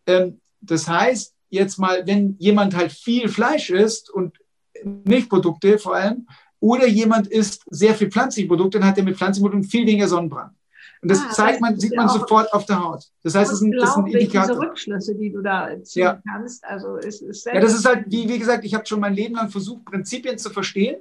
[0.06, 4.38] Ähm, das heißt, jetzt mal, wenn jemand halt viel Fleisch isst und
[4.84, 6.28] Milchprodukte vor allem,
[6.60, 10.08] oder jemand isst sehr viel pflanzliche Produkte, dann hat er mit pflanzlichen Produkten viel weniger
[10.08, 10.52] Sonnenbrand.
[11.00, 13.04] Und das ah, zeigt man, sieht man sofort auf der Haut.
[13.22, 14.56] Das heißt, das ist, ein, das ist ein Indikator.
[14.56, 16.22] Diese Rückschlüsse, die du da ziehen ja.
[16.28, 19.14] kannst, also ist, ist Ja, das ist halt, wie, wie gesagt, ich habe schon mein
[19.14, 20.96] Leben lang versucht, Prinzipien zu verstehen.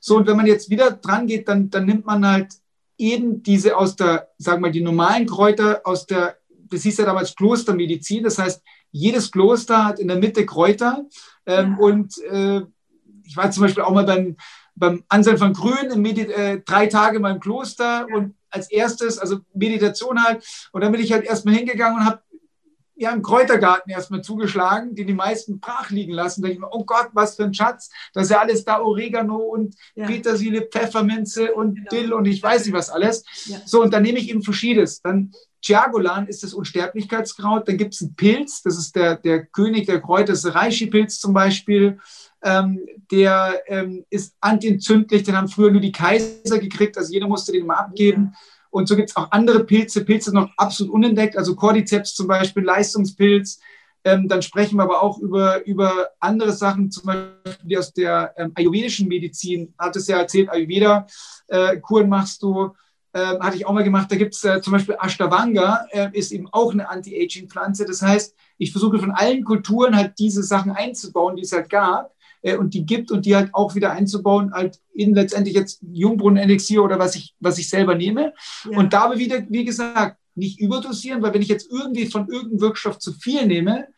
[0.00, 2.54] So, und wenn man jetzt wieder dran geht, dann, dann nimmt man halt
[2.96, 6.36] eben diese aus der, sagen wir mal, die normalen Kräuter aus der,
[6.70, 8.24] das hieß ja damals Klostermedizin.
[8.24, 11.04] Das heißt, jedes Kloster hat in der Mitte Kräuter.
[11.44, 11.84] Ähm, ja.
[11.84, 12.62] Und äh,
[13.24, 14.36] ich war zum Beispiel auch mal beim,
[14.74, 19.18] beim Anselm von Grün in Medi äh, drei Tage in meinem Kloster und als erstes,
[19.18, 20.44] also Meditation halt.
[20.72, 22.22] Und dann bin ich halt erstmal hingegangen und habe
[22.94, 26.42] ja im Kräutergarten erstmal zugeschlagen, die die meisten brach liegen lassen.
[26.42, 27.90] Da ich mir, oh Gott, was für ein Schatz.
[28.12, 30.06] Das ist ja alles da Oregano und ja.
[30.06, 31.90] Petersilie, Pfefferminze und genau.
[31.90, 33.24] Dill und ich weiß nicht was alles.
[33.46, 33.58] Ja.
[33.64, 35.02] So, und dann nehme ich eben verschiedenes.
[35.02, 35.32] Dann
[35.62, 37.68] Chiagolan ist das Unsterblichkeitskraut.
[37.68, 41.18] Dann gibt es einen Pilz, das ist der, der König der Kräuter, das ist Reishi-Pilz
[41.18, 41.98] zum Beispiel.
[42.44, 47.52] Ähm, der ähm, ist antientzündlich, den haben früher nur die Kaiser gekriegt, also jeder musste
[47.52, 48.32] den mal abgeben.
[48.32, 48.38] Ja.
[48.70, 52.64] Und so gibt es auch andere Pilze, Pilze noch absolut unentdeckt, also Cordyceps zum Beispiel,
[52.64, 53.60] Leistungspilz.
[54.02, 58.34] Ähm, dann sprechen wir aber auch über, über andere Sachen, zum Beispiel die aus der
[58.36, 59.74] ähm, ayurvedischen Medizin.
[59.78, 62.72] Hat es ja erzählt, Ayurveda-Kuren äh, machst du.
[63.14, 64.10] Ähm, hatte ich auch mal gemacht.
[64.10, 67.84] Da gibt es äh, zum Beispiel Ashtavanga, äh, ist eben auch eine Anti-Aging-Pflanze.
[67.84, 72.10] Das heißt, ich versuche von allen Kulturen halt diese Sachen einzubauen, die es halt gab
[72.42, 76.82] äh, und die gibt und die halt auch wieder einzubauen, halt in letztendlich jetzt Jungbrunnen-Elixier
[76.82, 78.34] oder was ich, was ich selber nehme.
[78.70, 78.78] Ja.
[78.78, 82.98] Und dabei wieder, wie gesagt, nicht überdosieren, weil wenn ich jetzt irgendwie von irgendeinem Wirkstoff
[82.98, 83.88] zu viel nehme,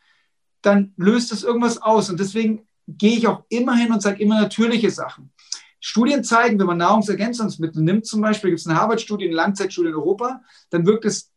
[0.61, 2.09] dann löst es irgendwas aus.
[2.09, 5.31] Und deswegen gehe ich auch immer hin und sage immer natürliche Sachen.
[5.79, 9.95] Studien zeigen, wenn man Nahrungsergänzungsmittel nimmt, zum Beispiel gibt es eine Harvard-Studie, eine Langzeitstudie in
[9.95, 11.31] Europa, dann wirkt es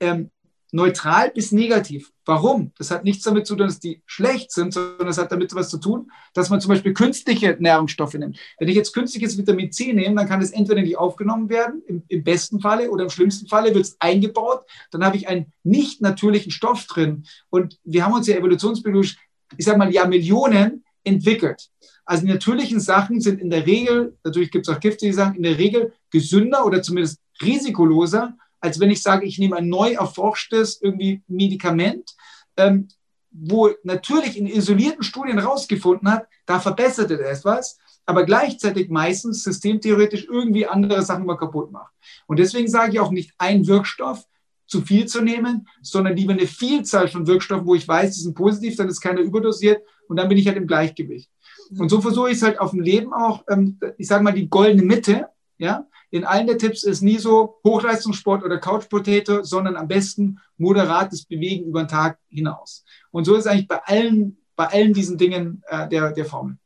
[0.00, 0.30] ähm,
[0.74, 2.10] neutral bis negativ.
[2.24, 2.72] Warum?
[2.78, 5.70] Das hat nichts damit zu tun, dass die schlecht sind, sondern es hat damit etwas
[5.70, 8.38] zu tun, dass man zum Beispiel künstliche Nährungsstoffe nimmt.
[8.58, 12.02] Wenn ich jetzt künstliches Vitamin C nehme, dann kann es entweder nicht aufgenommen werden, im,
[12.08, 14.64] im besten Falle, oder im schlimmsten Falle wird es eingebaut.
[14.90, 17.24] Dann habe ich einen nicht natürlichen Stoff drin.
[17.50, 19.16] Und wir haben uns ja evolutionsbiologisch,
[19.56, 21.70] ich sage mal, ja Millionen entwickelt.
[22.04, 25.44] Also die natürlichen Sachen sind in der Regel, natürlich gibt es auch giftige Sachen, in
[25.44, 30.80] der Regel gesünder oder zumindest risikoloser als wenn ich sage, ich nehme ein neu erforschtes
[30.80, 32.16] irgendwie Medikament,
[32.56, 32.88] ähm,
[33.30, 40.26] wo natürlich in isolierten Studien rausgefunden hat, da verbessert er etwas, aber gleichzeitig meistens systemtheoretisch
[40.30, 41.92] irgendwie andere Sachen mal kaputt macht.
[42.26, 44.24] Und deswegen sage ich auch nicht ein Wirkstoff
[44.66, 48.34] zu viel zu nehmen, sondern lieber eine Vielzahl von Wirkstoffen, wo ich weiß, die sind
[48.34, 51.30] positiv, dann ist keiner überdosiert und dann bin ich halt im Gleichgewicht.
[51.76, 54.48] Und so versuche ich es halt auf dem Leben auch, ähm, ich sage mal, die
[54.48, 59.76] goldene Mitte, ja, in allen der Tipps ist nie so Hochleistungssport oder Couch Potato, sondern
[59.76, 62.84] am besten moderates Bewegen über den Tag hinaus.
[63.10, 66.58] Und so ist eigentlich bei allen, bei allen diesen Dingen äh, der, der Formel.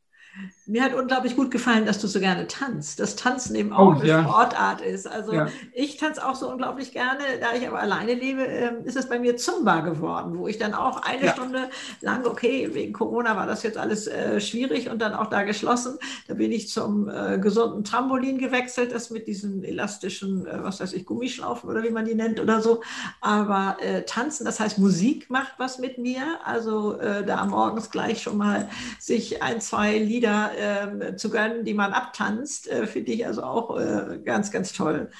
[0.68, 3.00] Mir hat unglaublich gut gefallen, dass du so gerne tanzt.
[3.00, 4.22] Dass Tanzen eben auch oh, eine ja.
[4.22, 5.08] Sportart ist.
[5.08, 5.48] Also ja.
[5.72, 7.24] ich tanze auch so unglaublich gerne.
[7.40, 10.74] Da ich aber alleine lebe, ähm, ist es bei mir Zumba geworden, wo ich dann
[10.74, 11.32] auch eine ja.
[11.32, 11.70] Stunde
[12.02, 15.98] lang, okay, wegen Corona war das jetzt alles äh, schwierig und dann auch da geschlossen.
[16.26, 20.92] Da bin ich zum äh, gesunden Trampolin gewechselt, das mit diesen elastischen, äh, was weiß
[20.92, 22.82] ich, Gummischlaufen oder wie man die nennt oder so.
[23.22, 26.40] Aber äh, tanzen, das heißt Musik macht was mit mir.
[26.44, 31.74] Also äh, da morgens gleich schon mal sich ein, zwei Lieder äh, zu gönnen, die
[31.74, 35.10] man abtanzt, äh, finde ich also auch äh, ganz, ganz toll.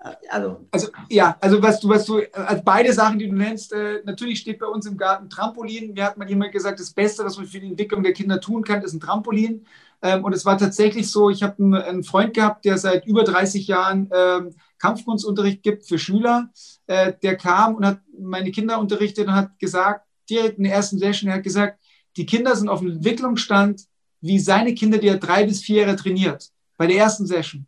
[0.00, 3.72] Äh, also, also ja, also was du, was du, also beide Sachen, die du nennst,
[3.72, 5.92] äh, natürlich steht bei uns im Garten Trampolin.
[5.92, 8.64] Mir hat man immer gesagt, das Beste, was man für die Entwicklung der Kinder tun
[8.64, 9.66] kann, ist ein Trampolin.
[10.02, 13.24] Ähm, und es war tatsächlich so, ich habe einen, einen, Freund gehabt, der seit über
[13.24, 16.50] 30 Jahren ähm, Kampfkunstunterricht gibt für Schüler.
[16.86, 20.98] Äh, der kam und hat meine Kinder unterrichtet und hat gesagt, direkt in der ersten
[20.98, 21.80] Session, er hat gesagt,
[22.16, 23.82] die Kinder sind auf dem Entwicklungsstand
[24.20, 27.66] wie seine Kinder, die er drei bis vier Jahre trainiert, bei der ersten Session.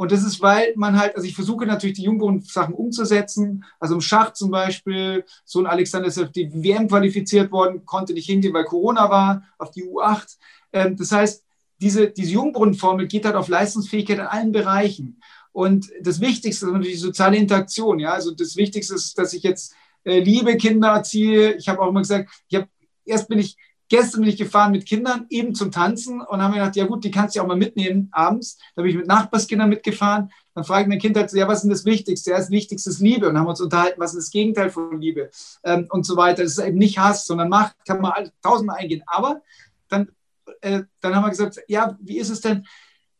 [0.00, 3.64] Und das ist, weil man halt, also ich versuche natürlich die Jungbrunnen-Sachen umzusetzen.
[3.78, 8.14] Also im Schach zum Beispiel, so ein Alexander ist auf die WM qualifiziert worden, konnte
[8.14, 10.38] nicht hingehen, weil Corona war, auf die U8.
[10.72, 11.44] Ähm, das heißt,
[11.82, 15.20] diese, diese Jungbrunnenformel geht halt auf Leistungsfähigkeit in allen Bereichen.
[15.52, 17.98] Und das Wichtigste ist natürlich die soziale Interaktion.
[17.98, 21.52] Ja, also das Wichtigste ist, dass ich jetzt äh, liebe Kinder erziehe.
[21.54, 22.68] Ich habe auch immer gesagt, ich habe
[23.04, 23.58] erst bin ich
[23.90, 27.02] Gestern bin ich gefahren mit Kindern eben zum Tanzen und haben mir gedacht, ja gut,
[27.02, 28.56] die kannst du ja auch mal mitnehmen abends.
[28.76, 30.30] Da bin ich mit Nachbarskindern mitgefahren.
[30.54, 32.30] Dann frage ich mein Kind halt, ja, was ist denn das Wichtigste?
[32.30, 33.28] Ja, das Wichtigste ist Liebe.
[33.28, 35.28] Und haben uns unterhalten, was ist das Gegenteil von Liebe
[35.64, 36.44] ähm, und so weiter.
[36.44, 39.02] Das ist eben nicht Hass, sondern Macht, kann man tausendmal eingehen.
[39.06, 39.42] Aber
[39.88, 40.12] dann,
[40.60, 42.64] äh, dann haben wir gesagt, ja, wie ist es denn?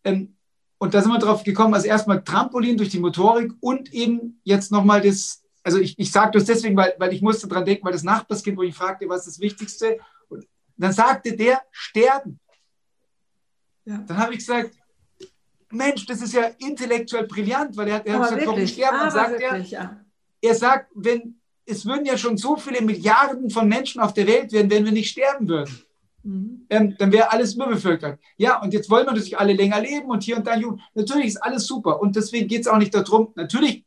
[0.05, 0.37] Ähm,
[0.79, 4.71] und da sind wir drauf gekommen, also erstmal Trampolin durch die Motorik und eben jetzt
[4.71, 7.93] nochmal das, also ich, ich sage das deswegen, weil, weil ich musste dran denken, weil
[7.93, 9.99] das Nachbarskind, wo ich fragte, was ist das Wichtigste?
[10.83, 12.41] Dann sagte der sterben.
[13.85, 13.99] Ja.
[14.07, 14.75] Dann habe ich gesagt,
[15.71, 19.01] Mensch, das ist ja intellektuell brillant, weil er hat, er hat gesagt, warum sterben?
[19.01, 20.01] Und sagt wirklich, er, ja.
[20.41, 24.53] er sagt, wenn, es würden ja schon so viele Milliarden von Menschen auf der Welt
[24.53, 25.83] werden, wenn wir nicht sterben würden.
[26.23, 26.67] Mhm.
[26.69, 28.19] Ähm, dann wäre alles überbevölkert.
[28.37, 30.57] Ja, und jetzt wollen wir natürlich alle länger leben und hier und da.
[30.95, 32.01] Natürlich ist alles super.
[32.01, 33.85] Und deswegen geht es auch nicht darum, natürlich,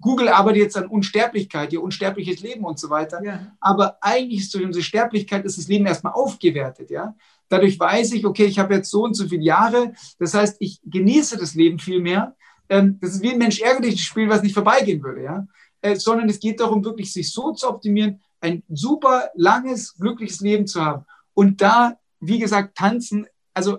[0.00, 3.22] Google arbeitet jetzt an Unsterblichkeit, ihr unsterbliches Leben und so weiter.
[3.22, 3.56] Ja.
[3.60, 6.90] Aber eigentlich ist durch unsere Sterblichkeit ist das Leben erstmal aufgewertet.
[6.90, 7.14] Ja?
[7.48, 9.92] Dadurch weiß ich, okay, ich habe jetzt so und so viele Jahre.
[10.18, 12.36] Das heißt, ich genieße das Leben viel mehr.
[12.68, 15.22] Ähm, das ist wie ein Mensch ärgerliches Spiel, was nicht vorbeigehen würde.
[15.22, 15.46] Ja?
[15.82, 20.66] Äh, sondern es geht darum, wirklich sich so zu optimieren, ein super langes, glückliches Leben
[20.66, 21.04] zu haben.
[21.34, 23.78] Und da, wie gesagt, tanzen, also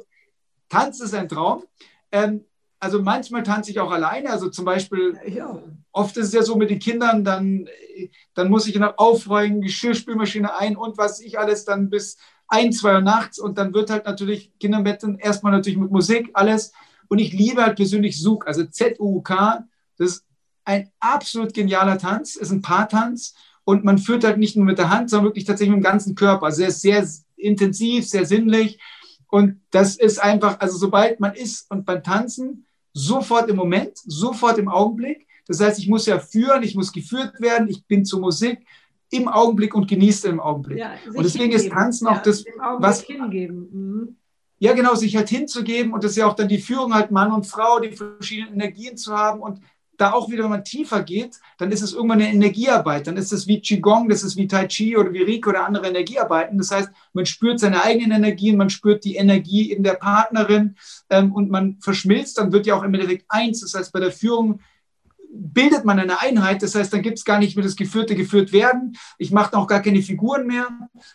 [0.70, 1.64] tanzen ist ein Traum.
[2.12, 2.46] Ähm,
[2.82, 4.32] also manchmal tanze ich auch alleine.
[4.32, 5.62] Also zum Beispiel, ja.
[5.92, 7.68] oft ist es ja so mit den Kindern, dann,
[8.34, 12.18] dann muss ich noch aufräumen, Geschirrspülmaschine ein und was ich alles dann bis
[12.48, 16.74] ein, zwei Uhr nachts und dann wird halt natürlich Kinderbetten erstmal natürlich mit Musik, alles.
[17.08, 19.64] Und ich liebe halt persönlich Zug, also Z-U-K.
[19.98, 20.26] Das ist
[20.66, 24.90] ein absolut genialer Tanz, ist ein Paartanz und man führt halt nicht nur mit der
[24.90, 26.48] Hand, sondern wirklich tatsächlich mit dem ganzen Körper.
[26.48, 27.08] Also er ist sehr
[27.38, 28.80] intensiv, sehr sinnlich.
[29.28, 34.58] Und das ist einfach, also sobald man ist und beim Tanzen, sofort im Moment, sofort
[34.58, 35.28] im Augenblick.
[35.48, 38.66] Das heißt, ich muss ja führen, ich muss geführt werden, ich bin zur Musik
[39.10, 40.80] im Augenblick und genieße im Augenblick.
[40.80, 41.66] Ja, und deswegen hingeben.
[41.66, 42.46] ist Tanzen auch ja, das,
[42.80, 43.02] was.
[43.02, 43.70] Hingeben.
[43.72, 44.16] Mhm.
[44.60, 47.32] Ja, genau, sich halt hinzugeben und das ist ja auch dann die Führung halt Mann
[47.32, 49.60] und Frau, die verschiedenen Energien zu haben und
[50.02, 53.08] da auch wieder, wenn man tiefer geht, dann ist es irgendwann eine Energiearbeit.
[53.08, 55.88] Dann ist es wie Qigong, das ist wie Tai Chi oder wie Reiki oder andere
[55.88, 56.58] Energiearbeiten.
[56.58, 60.76] Das heißt, man spürt seine eigenen Energien, man spürt die Energie in der Partnerin
[61.10, 63.62] ähm, und man verschmilzt, dann wird ja auch im Endeffekt eins.
[63.62, 64.60] Das heißt, bei der Führung
[65.32, 66.64] bildet man eine Einheit.
[66.64, 68.98] Das heißt, dann gibt es gar nicht mehr das Geführte geführt werden.
[69.18, 70.68] Ich mache auch gar keine Figuren mehr.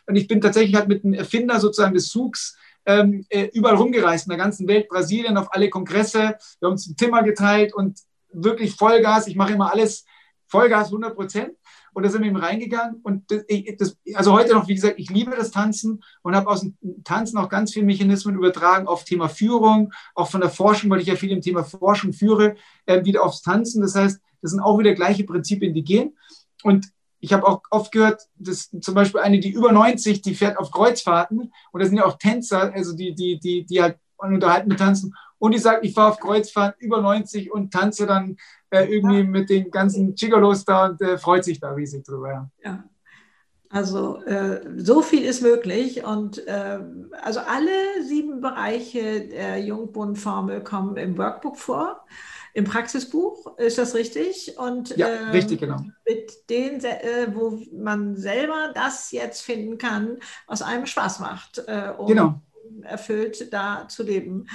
[0.06, 2.56] Und ich bin tatsächlich halt mit einem Erfinder sozusagen des Zugs
[2.86, 6.36] ähm, äh, überall rumgereist in der ganzen Welt, Brasilien, auf alle Kongresse.
[6.60, 7.98] Wir haben uns ein Zimmer geteilt und
[8.44, 9.26] wirklich Vollgas.
[9.26, 10.04] Ich mache immer alles
[10.46, 11.52] Vollgas 100 Prozent.
[11.92, 13.00] Und da sind wir eben reingegangen.
[13.02, 16.76] Und das, also heute noch, wie gesagt, ich liebe das Tanzen und habe aus dem
[17.04, 21.06] Tanzen auch ganz viele Mechanismen übertragen auf Thema Führung, auch von der Forschung, weil ich
[21.06, 23.80] ja viel im Thema Forschung führe, äh, wieder aufs Tanzen.
[23.80, 26.16] Das heißt, das sind auch wieder gleiche Prinzipien, die gehen.
[26.62, 26.86] Und
[27.20, 30.70] ich habe auch oft gehört, dass zum Beispiel eine, die über 90, die fährt auf
[30.70, 34.78] Kreuzfahrten und das sind ja auch Tänzer, also die, die, die, die halt unterhalten mit
[34.78, 38.36] Tanzen und die sagt, ich fahre auf Kreuzfahrt über 90 und tanze dann
[38.70, 42.50] äh, irgendwie mit den ganzen Gigolos da und äh, freut sich da riesig drüber.
[42.64, 42.84] Ja.
[43.68, 46.78] Also äh, so viel ist möglich und äh,
[47.22, 47.70] also alle
[48.02, 52.06] sieben Bereiche der Jungbund-Formel kommen im Workbook vor,
[52.54, 54.56] im Praxisbuch, ist das richtig?
[54.56, 55.78] Und ja, ähm, richtig, genau.
[56.08, 61.92] Mit denen, äh, wo man selber das jetzt finden kann, was einem Spaß macht, äh,
[61.98, 62.40] um genau.
[62.82, 64.46] erfüllt da zu leben.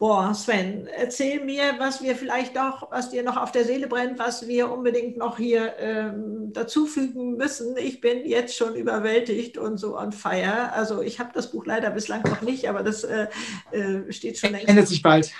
[0.00, 4.18] Boah, Sven, erzähl mir, was wir vielleicht doch, was dir noch auf der Seele brennt,
[4.18, 7.76] was wir unbedingt noch hier ähm, dazufügen müssen.
[7.76, 10.72] Ich bin jetzt schon überwältigt und so on fire.
[10.72, 13.26] Also ich habe das Buch leider bislang noch nicht, aber das äh,
[13.72, 14.68] äh, steht schon längst.
[14.70, 15.32] Ändert sich bald.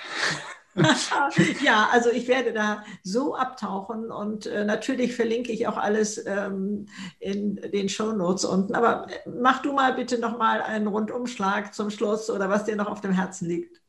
[1.65, 6.85] ja, also ich werde da so abtauchen und äh, natürlich verlinke ich auch alles ähm,
[7.19, 8.75] in den Show Notes unten.
[8.75, 12.77] Aber äh, mach du mal bitte noch mal einen Rundumschlag zum Schluss oder was dir
[12.77, 13.80] noch auf dem Herzen liegt.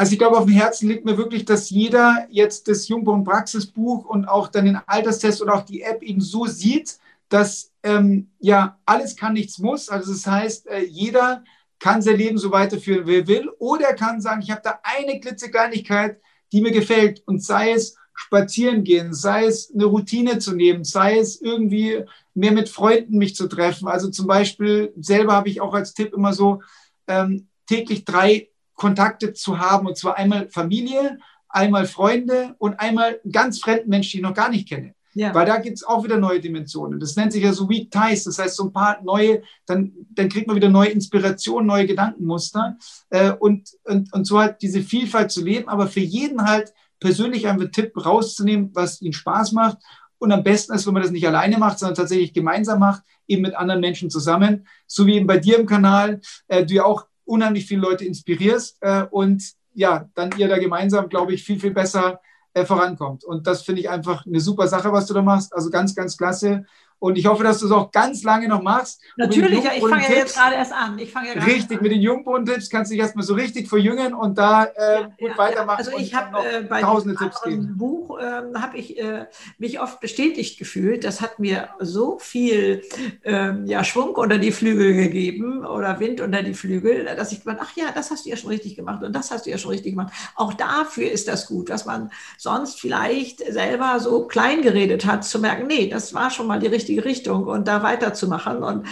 [0.00, 4.06] Also ich glaube, auf dem Herzen liegt mir wirklich, dass jeder jetzt das Jungborn Praxisbuch
[4.06, 6.98] und auch dann den Alterstest oder auch die App eben so sieht,
[7.28, 9.90] dass ähm, ja alles kann, nichts muss.
[9.90, 11.44] Also das heißt, äh, jeder
[11.78, 14.80] kann sein Leben so weiterführen, wie er will, oder er kann sagen, ich habe da
[14.84, 16.18] eine klitzekleinigkeit,
[16.50, 21.18] die mir gefällt und sei es spazieren gehen, sei es eine Routine zu nehmen, sei
[21.18, 23.86] es irgendwie mehr mit Freunden mich zu treffen.
[23.86, 26.62] Also zum Beispiel selber habe ich auch als Tipp immer so
[27.06, 28.49] ähm, täglich drei
[28.80, 31.18] Kontakte zu haben, und zwar einmal Familie,
[31.50, 34.94] einmal Freunde und einmal ganz fremden Menschen, die ich noch gar nicht kenne.
[35.12, 35.34] Ja.
[35.34, 36.98] Weil da gibt es auch wieder neue Dimensionen.
[36.98, 40.30] Das nennt sich ja so Weak Ties, das heißt so ein paar neue, dann, dann
[40.30, 42.78] kriegt man wieder neue Inspirationen, neue Gedankenmuster
[43.10, 47.48] äh, und, und, und so halt diese Vielfalt zu leben, aber für jeden halt persönlich
[47.48, 49.76] einen Tipp rauszunehmen, was ihnen Spaß macht.
[50.16, 53.42] Und am besten ist, wenn man das nicht alleine macht, sondern tatsächlich gemeinsam macht, eben
[53.42, 57.09] mit anderen Menschen zusammen, so wie eben bei dir im Kanal, äh, du ja auch
[57.30, 61.72] unheimlich viele Leute inspirierst äh, und ja, dann ihr da gemeinsam, glaube ich, viel, viel
[61.72, 62.20] besser
[62.54, 63.24] äh, vorankommt.
[63.24, 65.54] Und das finde ich einfach eine super Sache, was du da machst.
[65.54, 66.64] Also ganz, ganz klasse.
[67.00, 69.00] Und ich hoffe, dass du es auch ganz lange noch machst.
[69.16, 70.98] Natürlich, ja, ich fange ja jetzt gerade erst an.
[70.98, 71.82] Ich ja richtig, an.
[71.82, 75.38] mit den Jungbrunnen-Tipps kannst du dich erstmal so richtig verjüngen und da äh, gut ja,
[75.38, 75.78] weitermachen.
[75.78, 77.74] Also ich habe äh, bei tausende Tipps geben.
[77.78, 79.26] Buch äh, habe ich äh,
[79.56, 81.02] mich oft bestätigt gefühlt.
[81.04, 82.82] Das hat mir so viel
[83.24, 87.60] ähm, ja, Schwung unter die Flügel gegeben oder Wind unter die Flügel, dass ich gedacht,
[87.62, 89.70] ach ja, das hast du ja schon richtig gemacht und das hast du ja schon
[89.70, 90.12] richtig gemacht.
[90.36, 95.38] Auch dafür ist das gut, was man sonst vielleicht selber so klein geredet hat, zu
[95.38, 98.62] merken, nee, das war schon mal die richtige Richtung und da weiterzumachen.
[98.62, 98.86] Und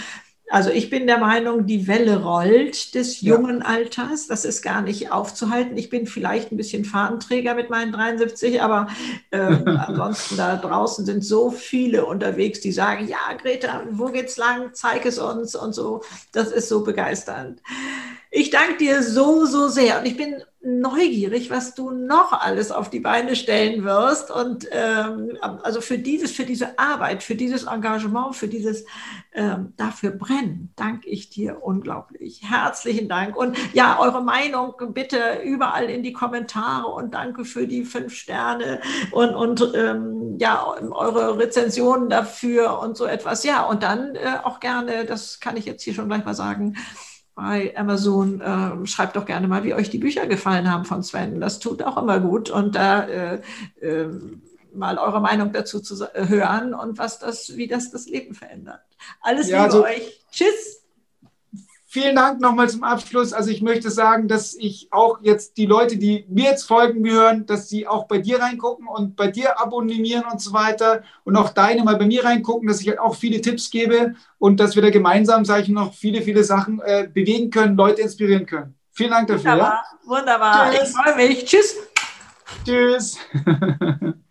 [0.51, 3.67] also ich bin der Meinung, die Welle rollt des jungen ja.
[3.67, 4.29] Alters.
[4.29, 5.77] Das ist gar nicht aufzuhalten.
[5.77, 8.89] Ich bin vielleicht ein bisschen Fahnenträger mit meinen 73, aber
[9.31, 14.71] äh, ansonsten da draußen sind so viele unterwegs, die sagen, ja, Greta, wo geht's lang?
[14.73, 16.03] Zeig es uns und so.
[16.33, 17.61] Das ist so begeisternd.
[18.31, 22.91] Ich danke dir so, so sehr und ich bin neugierig, was du noch alles auf
[22.91, 24.31] die Beine stellen wirst.
[24.31, 28.85] Und ähm, also für dieses, für diese Arbeit, für dieses Engagement, für dieses
[29.33, 32.43] ähm, dafür brennen, danke ich dir unglaublich.
[32.43, 33.37] Herzlichen Dank.
[33.37, 38.81] Und ja, eure Meinung bitte überall in die Kommentare und danke für die fünf Sterne
[39.13, 43.45] und, und ähm, ja, eure Rezensionen dafür und so etwas.
[43.45, 46.77] Ja, und dann äh, auch gerne, das kann ich jetzt hier schon gleich mal sagen,
[47.39, 51.41] bei Amazon, äh, schreibt doch gerne mal, wie euch die Bücher gefallen haben von Sven.
[51.41, 52.51] Das tut auch immer gut.
[52.51, 53.41] Und da äh,
[53.81, 54.09] äh,
[54.75, 58.81] mal eure Meinung dazu zu hören und was das, wie das das Leben verändert.
[59.21, 60.27] Alles ja, Liebe also, euch.
[60.33, 60.88] Tschüss
[61.99, 63.33] vielen Dank nochmal zum Abschluss.
[63.33, 67.45] Also ich möchte sagen, dass ich auch jetzt die Leute, die mir jetzt folgen, hören,
[67.47, 71.51] dass sie auch bei dir reingucken und bei dir abonnieren und so weiter und auch
[71.51, 74.83] deine mal bei mir reingucken, dass ich halt auch viele Tipps gebe und dass wir
[74.83, 78.75] da gemeinsam, sage ich noch, viele, viele Sachen äh, bewegen können, Leute inspirieren können.
[78.93, 79.53] Vielen Dank dafür.
[79.53, 80.09] Wunderbar, ja?
[80.09, 80.71] wunderbar.
[80.71, 80.91] Tschüss.
[80.91, 81.45] Ich freue mich.
[81.45, 81.77] Tschüss.
[82.65, 83.19] Tschüss.